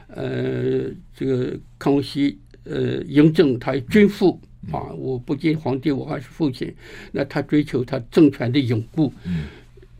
[0.09, 4.41] 呃，这个康熙呃嬴政他君父。
[4.73, 4.91] 啊！
[4.99, 6.75] 我不仅皇帝，我还是父亲。
[7.13, 9.13] 那他追求他政权的永固。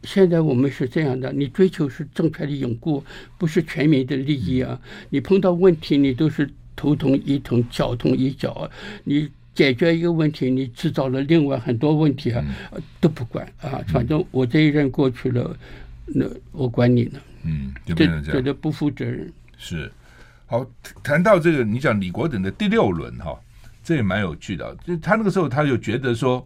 [0.07, 3.05] 现在我们是这样的：你追求是政权的永固，
[3.37, 4.81] 不是全民的利益啊！
[5.11, 8.71] 你碰到问题，你都是头痛医头，脚痛医脚。
[9.05, 12.43] 你解决一个问题，你制造了另外很多问题啊，
[13.01, 13.83] 都不管啊！
[13.89, 15.59] 反正我这一任过去了，
[16.07, 17.19] 那我管你呢。
[17.43, 19.31] 嗯，就变成这样，觉得不负责任。
[19.59, 19.91] 是。
[20.47, 20.65] 好，
[21.03, 23.37] 谈到这个，你讲李国鼎的第六轮哈。
[23.83, 26.45] 这也蛮有趣的，就他那个时候，他就觉得说，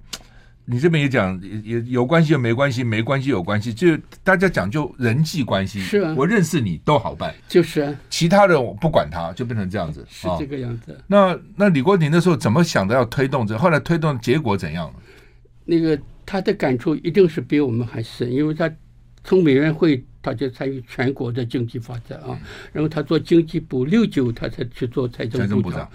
[0.64, 5.80] 你这边也讲，也有关系又没关系，没关系有关系，就大家讲究人际关系。
[5.80, 10.92] 是啊，我认识你都好办，就是啊，其他的我不管他，就变成这样子，是这个样子。
[10.92, 13.56] 哦、那那李国鼎那时候怎么想的要推动这？
[13.58, 14.92] 后来推动结果怎样？
[15.64, 18.70] 那个他的感触一定是比我们还深，因为他
[19.24, 20.04] 从委员会。
[20.22, 22.38] 他就参与全国的经济发展啊，
[22.72, 25.88] 然后他做经济部六九，他才去做财政部长。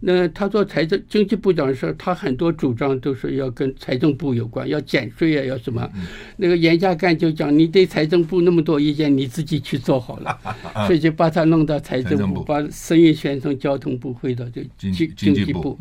[0.00, 5.90] 那他做财政经济部长的时候，他很多主张都是要跟财政部有关，要减税啊，要什么。
[6.36, 10.38] 那个严家淦就讲，你对财政部那么多意见，你自己去做好了，
[10.86, 15.78] 所以就把他弄到财政部，把孙运璇从交通部回到这经经济部。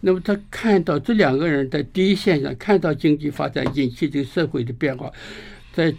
[0.00, 5.10] 那么他看到这两个人在第一线上看到经济发展引起这个社会的变化，
[5.72, 5.94] 在。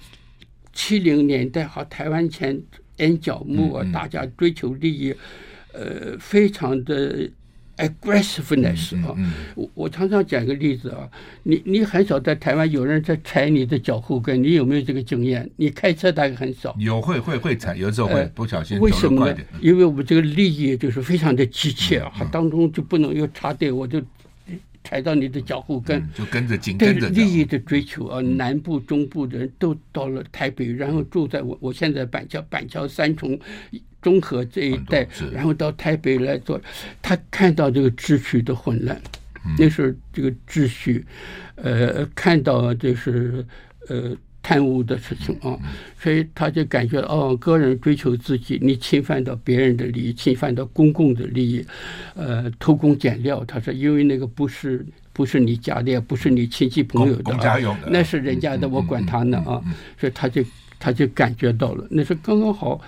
[0.73, 2.61] 七零年代哈，台湾前
[2.97, 5.13] 眼角木啊，大家追求利益，
[5.73, 7.29] 呃，非常的
[7.77, 9.15] aggressiveness 啊。
[9.55, 11.09] 我我常常讲一个例子啊，
[11.43, 15.49] 你你很少在台湾有人在踩你的脚后跟，你有没有这个经验？
[15.55, 16.75] 你开车大概很少。
[16.79, 18.79] 有会会会踩，有时候会不小心。
[18.79, 19.37] 为什么呢？
[19.61, 24.01] 因为我们这个利益就是非常的急切啊，当中就不能有插队，我就。
[24.83, 27.09] 踩到你的脚后跟，就跟着紧跟着。
[27.09, 33.39] 利益的追求啊，南部、中部的人都到了台北，然后住在我我现在板桥、板桥三重、
[34.01, 36.59] 中和这一带，然后到台北来做。
[37.01, 38.99] 他看到这个秩序的混乱，
[39.57, 41.05] 那时候这个秩序，
[41.55, 43.45] 呃，看到就是
[43.89, 44.15] 呃
[44.49, 45.55] 贪污的事情啊，
[46.01, 51.63] 所以他就感觉哦，个人追求自己，你侵犯到别人的利益，侵犯到公共的利益，
[52.15, 53.45] 呃，偷工减料。
[53.45, 54.83] 他说，因为那个不是
[55.13, 59.61] 不是你家的，也不是你亲戚朋友的，啊那是人家的，我管他呢啊。
[59.99, 60.43] 所以他就
[60.79, 62.81] 他就感觉到了，那是刚刚好，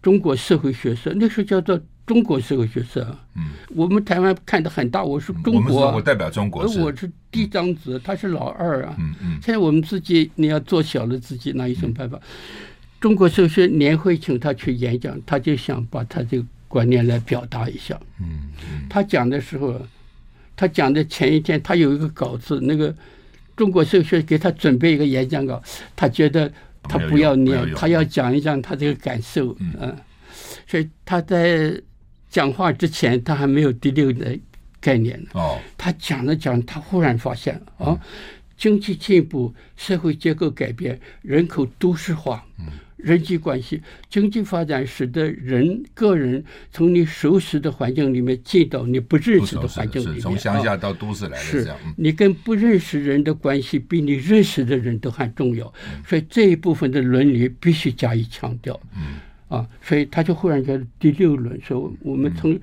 [0.00, 1.80] 中国社会学社，那时候叫做。
[2.08, 3.06] 中国社会学社，
[3.36, 9.32] 嗯，我们台湾看的很大，我是中国，我代表中国，而我是嫡长子，他是老二啊，嗯嗯。
[9.42, 12.18] 现在我们自己你要做小了自己，那有什么办法？
[12.98, 18.86] 中国社会学年会请他去演讲，他就想把他这个观念来表达一下，嗯嗯。
[18.88, 19.78] 他讲的时候，
[20.56, 22.94] 他讲的前一天，他有一个稿子，那个
[23.54, 25.62] 中国社会学给他准备一个演讲稿，
[25.94, 26.50] 他觉得
[26.84, 29.94] 他不要念，他要讲一讲他这个感受，嗯，
[30.66, 31.78] 所以他在。
[32.30, 34.38] 讲话之前，他还没有第六的
[34.80, 35.30] 概念呢。
[35.32, 37.98] 哦，他讲着讲，他忽然发现啊，
[38.56, 42.44] 经济进步、社会结构改变、人口都市化、
[42.96, 50.20] 人际关系、经济发展，使得人个人从你熟悉的环境里面进到你不认识的环境里面。
[50.20, 55.72] 从乡下到都市来的，是你跟不认识人的关系比你认识的人都还重要，
[56.06, 58.78] 所以这一部分的伦理必须加以强调。
[58.96, 59.20] 嗯。
[59.48, 62.58] 啊，所以他就忽然觉得第六轮说，我们从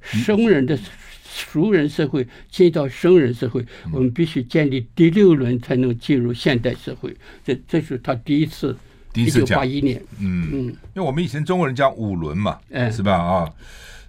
[0.00, 0.78] 生人的
[1.24, 7.14] 熟人社会进到生人社会，我们必须建立第六轮才能进入现代社会。
[7.44, 8.76] 这这是他第一次，
[9.12, 13.16] 第一次讲，一九八一年，嗯嗯，因为我们以前中国人讲五伦嘛，哎，是吧？
[13.16, 13.50] 啊，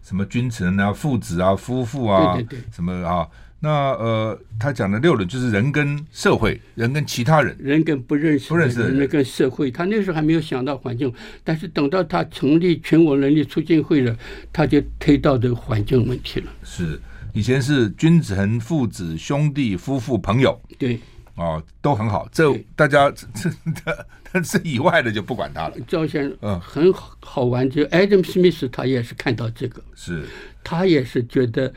[0.03, 3.28] 什么君臣啊、父子啊、夫妇啊，对对对，什么啊。
[3.60, 9.72] 那呃，他讲的六伦就是人跟社会，人跟其他人，人跟不认识不认识的人跟社会。
[9.72, 11.12] 他那时候还没有想到环境，
[11.43, 14.16] 但是等到他成立全国人力促进会了，
[14.53, 16.51] 他就推到这个环境问题了。
[16.64, 17.01] 是
[17.34, 20.99] 以前是君臣、父子、兄弟、夫妇、朋友，对，
[21.34, 22.30] 哦，都很好。
[22.32, 25.76] 这大家这这这以外的就不管他了。
[25.88, 27.68] 赵先生，嗯，很好好玩。
[27.68, 30.26] 就 Adam Smith 他也是看到这个，是
[30.64, 31.74] 他也是觉得。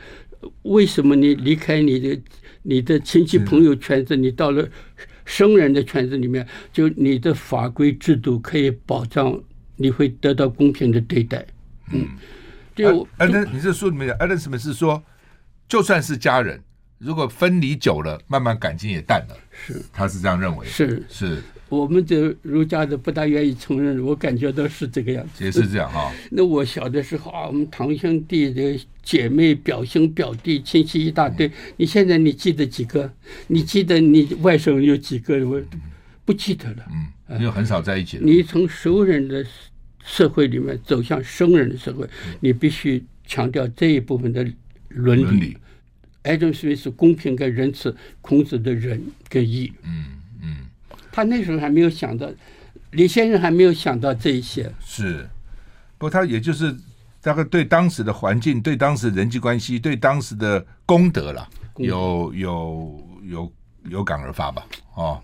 [0.63, 2.21] 为什么你离开你的
[2.63, 4.67] 你的亲戚朋友圈子，你到了
[5.25, 9.41] 生人的圈子里面，就你的法规制度可以保障
[9.75, 11.45] 你会得到公平的对待。
[11.91, 12.07] 嗯，
[12.75, 15.03] 就艾伦，你这书里面讲，艾伦什么是说，
[15.67, 16.61] 就算是家人，
[16.97, 19.37] 如果分离久了，慢慢感情也淡了。
[19.65, 20.65] 是，他是这样认为。
[20.65, 21.37] 是是。
[21.69, 25.45] 我们这儒家的不大愿意承认，我感觉到是这个样子。
[25.45, 26.11] 也是这样哈。
[26.29, 31.49] 那我小的时候啊，我们堂兄弟的姐妹、表兄表弟亲戚一大堆。
[31.77, 33.09] 你现在你记得几个？
[33.47, 35.37] 你记得你外甥有几个？
[35.47, 35.61] 我
[36.25, 36.85] 不记得了。
[37.29, 38.23] 嗯，你又很少在一起了。
[38.25, 39.45] 你从熟人的
[40.03, 42.05] 社会里面走向生人的社会，
[42.41, 44.45] 你必须强调这一部分的
[44.89, 45.55] 伦理。
[46.23, 49.73] Adam Smith 是公平跟仁慈，孔子的仁跟义。
[49.83, 50.05] 嗯
[50.41, 50.57] 嗯。
[51.11, 52.29] 他那时候还没有想到，
[52.91, 54.71] 李先生还没有想到这一些。
[54.79, 55.27] 是，
[55.97, 56.73] 不过他也就是
[57.21, 63.51] 大概对当时的环境、对当时人际关系、对当时的功德了，有有有
[63.89, 64.65] 有感而发吧？
[64.95, 65.21] 哦，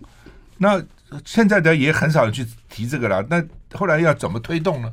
[0.58, 0.84] 那
[1.24, 3.26] 现在的也很少人去提这个了。
[3.30, 3.42] 那
[3.72, 4.92] 后来要怎么推动呢？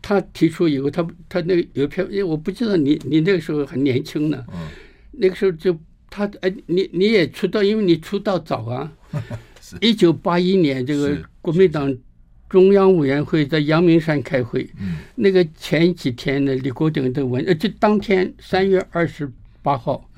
[0.00, 4.44] 他提出以后，他他那个有一篇，因为我不知道你你那个时候很年轻呢。
[4.52, 4.68] 嗯。
[5.18, 5.76] 那个时候就
[6.08, 8.92] 他哎，你你也出道，因为你出道早啊。
[9.82, 11.94] 一九八一年，这个国民党
[12.48, 14.66] 中央委员会在阳明山开会。
[15.16, 20.08] 那个前几天呢，李国鼎的文，呃，就当天三月二十八号，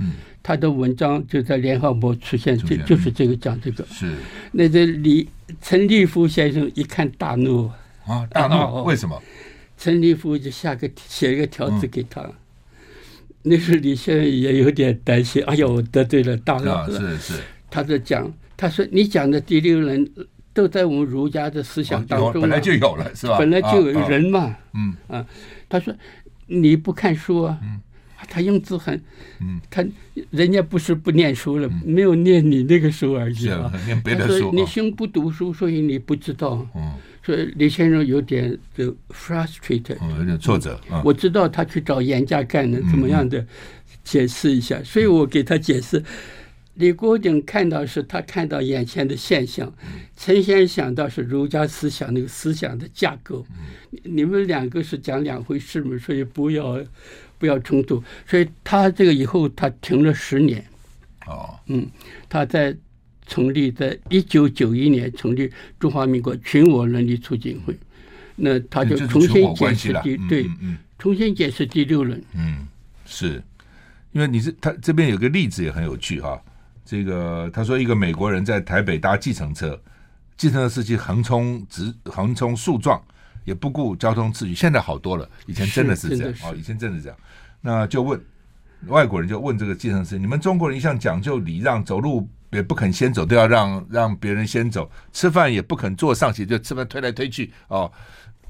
[0.40, 3.84] 他的文章就在《联合报》出现，就就是这个讲这个。
[3.86, 4.12] 是。
[4.52, 5.28] 那个李
[5.60, 7.68] 陈立夫先生一看大怒
[8.06, 9.20] 啊，大怒，为什么？
[9.76, 12.22] 陈立夫就下个写一个条子给他。
[13.42, 16.98] 那时候李先生也有点担心，哎呦，我得罪了大佬了。
[16.98, 17.40] 是是。
[17.70, 18.32] 他在讲。
[18.56, 20.06] 他说：“你讲的第六人
[20.52, 23.38] 都在我们儒家的思想当中，本来就有了，是吧？
[23.38, 24.54] 本来就有人嘛。
[24.74, 25.26] 嗯啊，
[25.66, 25.94] 他说
[26.46, 27.58] 你不看书啊？
[28.28, 28.94] 他用字很，
[29.40, 29.82] 嗯他
[30.28, 33.72] 人家不是不念书了，没有念你那个书而已啊。
[34.04, 36.68] 他说你兄不读书，所以你不知道。
[36.76, 36.92] 嗯，
[37.30, 40.80] 所以李先生有点就 frustrated，有点挫折。
[41.04, 43.46] 我知道他去找严家淦能，怎么样的
[44.02, 46.02] 解释一下，所以我给他解释。”
[46.74, 49.72] 李国鼎看到是他看到眼前的现象，
[50.16, 53.46] 陈先生想到是儒家思想那个思想的架构，
[54.02, 56.82] 你们两个是讲两回事嘛，所以不要
[57.38, 58.02] 不要冲突。
[58.26, 60.64] 所以他这个以后他停了十年。
[61.26, 61.86] 哦，嗯，
[62.28, 62.74] 他在
[63.30, 67.78] 成立在一九九一年成立中华民国全国伦理促进会，
[68.34, 70.50] 那他就重新解释第对，
[70.98, 72.20] 重新解释第六轮。
[72.34, 72.66] 嗯，
[73.06, 73.40] 是
[74.10, 76.42] 因为你是他这边有个例子也很有趣哈。
[76.84, 79.80] 这个他说，一个美国人在台北搭计程车，
[80.36, 83.00] 计程车司机横冲直横冲竖撞，
[83.44, 84.54] 也不顾交通秩序。
[84.56, 87.16] 现在好多了，以前真的是这样哦，以前真的是这样。
[87.60, 88.20] 那就问
[88.88, 94.82] 外国人，就问这个计程车：你们中国人一向讲究礼让，走路也不肯先走，都要让让别人先走；
[95.12, 97.90] 吃饭也不肯坐上去，就吃饭推来推去哦。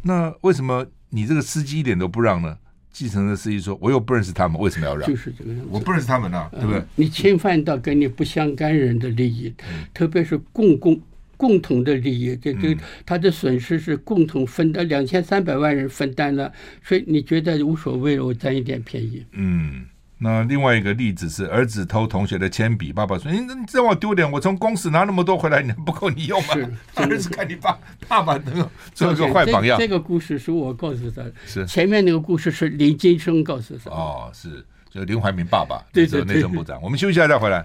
[0.02, 2.56] 那为什么你这个司机一点都不让呢？
[2.92, 5.08] 继承的司机说：“我又不认识他们，为什么要让？
[5.08, 5.66] 就是这个样子。
[5.70, 6.82] 我不认识他们呢、啊，对不对？
[6.96, 9.54] 你侵犯到跟你不相干人的利益，
[9.94, 11.00] 特别是共共
[11.36, 12.76] 共同的利益，这这
[13.06, 19.84] 他的损失是共同分担，两千三百万人分担了，所以你觉得无所谓，我占一点便宜。”嗯。
[20.22, 26.48] 那另外一个例子是，儿子偷同学的铅笔，爸爸说：“你你让我丢脸，我从公司拿那么多回来，你不够你用吗？”
[26.94, 29.78] 儿子看你爸爸爸能够做一个坏榜样。
[29.78, 33.90] 这个故事是我告诉他的，是前面那个故事是林金生告诉他。
[33.90, 36.78] 哦，是就林怀民爸爸，对对对，内政部长。
[36.82, 37.64] 我们休息一下再回来。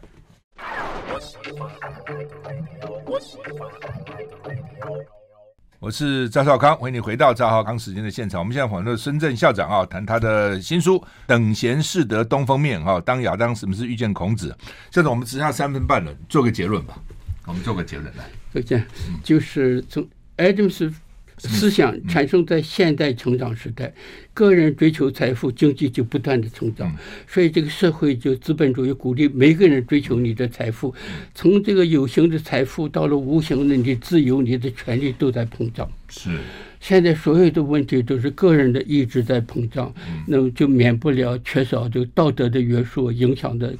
[3.06, 3.20] 我
[5.86, 8.39] 我是赵少康，欢迎你回到赵少康时间的现场。
[8.39, 14.47] 我们现在访问深圳校长啊，谈他的新书《等闲识得东风面》哈，当亚当什么是遇见孔子？
[14.89, 16.97] 校长，我们只剩下三分半了，做个结论吧。
[17.45, 18.25] 我们做个结论来。
[18.51, 18.83] 再见，
[19.23, 20.03] 就是从
[20.38, 20.91] Adams。
[21.38, 23.93] 思想产生在现代成长时代，
[24.33, 26.95] 个人追求财富，经济就不断的成长，
[27.27, 30.93] 所以这个社会就资本主义鼓励每个人追求你的财富，
[31.33, 35.89] 从这个有形的财富到了无形的你的自由，你的权利都在膨胀。
[36.09, 36.29] 是，
[36.79, 39.93] 现在所有的问题都是个人的意志在膨胀，
[40.25, 43.75] 那么就免不了缺少这个道德的约束影响的。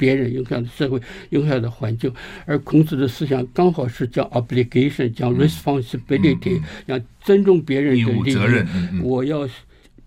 [0.00, 0.98] 别人影响的社会，
[1.28, 2.10] 影响的环境，
[2.46, 8.66] 而孔子的思想刚好是讲 obligation，讲 responsibility，讲尊重别人的利益，责任。
[9.02, 9.46] 我要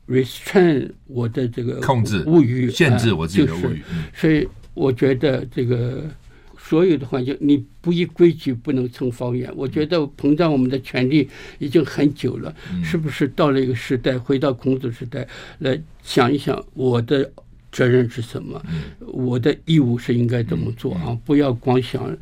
[0.08, 3.84] restrain 我的这个控制物欲，限制我自己的物欲。
[4.16, 6.10] 所以我觉得这个
[6.58, 9.48] 所有的环境，你不依规矩不能成方圆。
[9.56, 11.30] 我觉得膨胀我们的权利
[11.60, 15.28] 已经很久了，是不是到了一个时代，回到孔子时代
[15.60, 17.32] 来想一想我的。
[17.74, 18.64] 责任是什么？
[19.00, 21.18] 我的义务是应该怎么做啊？
[21.26, 22.16] 不要光想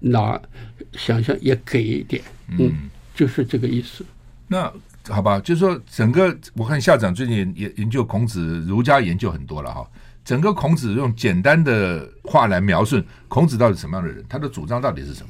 [0.00, 0.38] 拿，
[0.92, 2.22] 想想也给一点，
[2.58, 4.04] 嗯，就是这个意思。
[4.48, 4.70] 那
[5.08, 9.88] 好吧，就是说，整个我看校长最近研研究孔子，儒家研究很多了哈。
[10.24, 15.28] 整个孔子用简单的话来描述孔子到底什么样的人，他的主张到底是什么？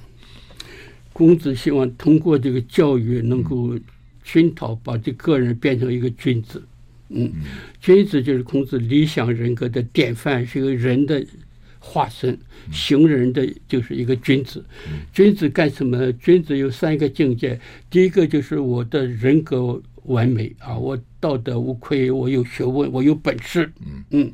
[1.13, 3.79] 孔子希望通过这个教育，能够
[4.25, 6.63] 熏陶，把这个人变成一个君子。
[7.15, 7.33] 嗯，
[7.81, 11.25] 君子就是孔子理想人格的典范，是一个人的
[11.79, 12.39] 化身，
[12.71, 14.65] 行人的就是一个君子。
[15.13, 16.13] 君子干什么？
[16.15, 17.61] 君子有三个境界，
[17.91, 23.73] 第一个就是我的人格完美啊，我道德无愧，我有学问，我有本事。
[24.11, 24.33] 嗯，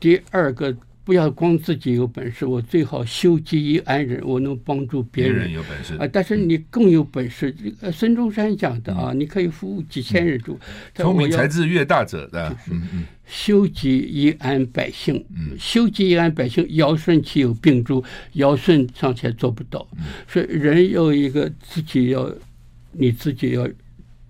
[0.00, 0.76] 第二个。
[1.06, 5.34] 不要光自己有本事，我最好修己以安人，我能帮助别人。
[5.36, 7.52] 别人有本事啊，但是你更有本事。
[7.52, 10.58] 这个孙中山讲的啊，你可以服务几千人住。
[10.96, 12.80] 聪明才智越大者的，就是
[13.24, 15.24] 修己以安百姓。
[15.56, 18.02] 修己以安百姓，尧舜岂有病诸？
[18.32, 19.86] 尧舜尚且做不到。
[20.26, 22.28] 所以人要一个自己要，
[22.90, 23.68] 你自己要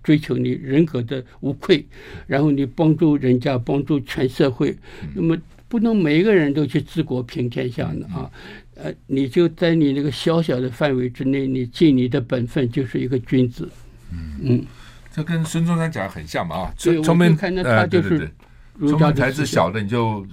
[0.03, 1.83] 追求你人格的无愧，
[2.27, 4.77] 然后你帮助人家，帮助全社会。
[5.15, 5.35] 那么。
[5.67, 8.31] 不能每一个人都去治国平天下的啊，
[8.75, 13.69] 呃，你就在你那个小小的范围之内，你尽你的本分，就是一个君子。
[14.11, 14.37] 嗯。
[14.41, 14.65] 嗯，
[15.11, 18.31] 这跟孙中山讲的很像嘛啊，聪明看到他就是
[18.79, 20.25] 聪明才智小的你就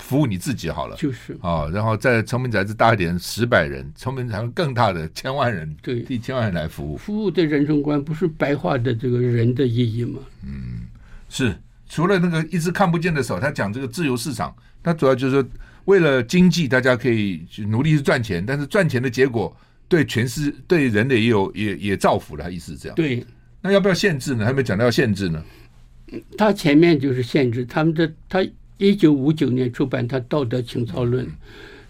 [0.00, 1.36] 服务你自己好了，就是。
[1.40, 6.96] 啊，然后再聪明才智大一点十百人，聪明才智更大的千万人，对，一千万人来服务。
[6.96, 10.18] 服务的人生观不是白话的这个人的意义吗？
[10.42, 10.80] 嗯，
[11.28, 11.54] 是。
[11.94, 15.48] 除了那个一只看不见的手，他讲这个自由市场，他主要就是说，
[15.84, 22.96] 为了经济，大家可以努力去赚钱，但是赚钱的结果对全世对人类也有也也造福了，他意思是这样。
[22.96, 23.24] 对，
[23.60, 24.44] 那要不要限制呢？
[24.44, 25.40] 还没讲到要限制呢。
[26.36, 28.44] 他前面就是限制，他们的他
[28.78, 31.24] 一九五九年出版他《道德情操论》，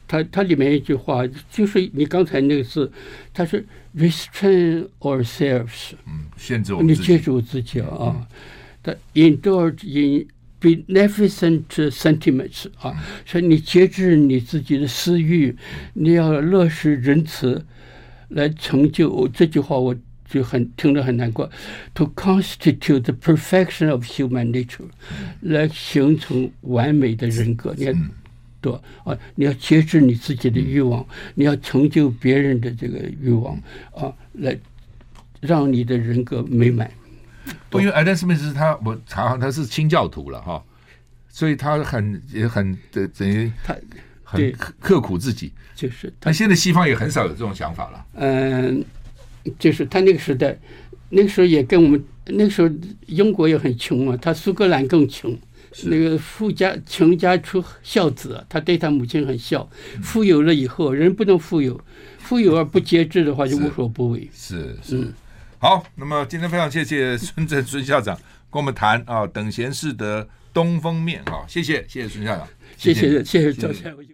[0.06, 2.92] 他他里面一句话就是你刚才那个字，
[3.32, 7.88] 他是 restrain ourselves，嗯，限制我们，你记住自己啊。
[8.00, 8.26] 嗯
[9.14, 10.26] indulge in
[10.60, 12.94] beneficent sentiments 啊，
[13.26, 15.54] 所以你节制你自己的私欲，
[15.92, 17.64] 你要乐施仁慈，
[18.28, 19.94] 来成就这句话，我
[20.26, 21.50] 就很听着很难过。
[21.94, 24.88] To constitute the perfection of human nature，
[25.40, 27.74] 来形成完美的人格。
[27.76, 27.92] 你要
[28.62, 28.72] 对
[29.04, 33.54] 啊，你要节制你自己的欲望，你要成就别人的这个欲望
[33.94, 34.58] 啊，来
[35.42, 36.90] 让你的人格美满。
[37.70, 40.62] 不，因为艾登斯密斯他我查他是清教徒了哈，
[41.28, 43.76] 所以他很也很的等于他
[44.22, 48.06] 很刻苦自己，就是他现在西方也很少有这种想法了。
[48.14, 48.84] 嗯，
[49.58, 50.58] 就是他那个时代，
[51.10, 52.70] 那个时候也跟我们那个时候
[53.06, 55.36] 英国也很穷啊，他苏格兰更穷。
[55.86, 59.68] 那个富家穷家出孝子，他对他母亲很孝。
[60.00, 61.80] 富有了以后，人不能富有，
[62.16, 64.30] 富有而不节制的话，就无所不为。
[64.32, 65.12] 是是，是。
[65.64, 68.14] 好，那么今天非常谢谢孙正孙校长
[68.50, 72.46] 跟我们谈啊，等闲事得东风面啊，谢谢谢谢孙校长，
[72.76, 73.96] 谢谢谢谢赵校长。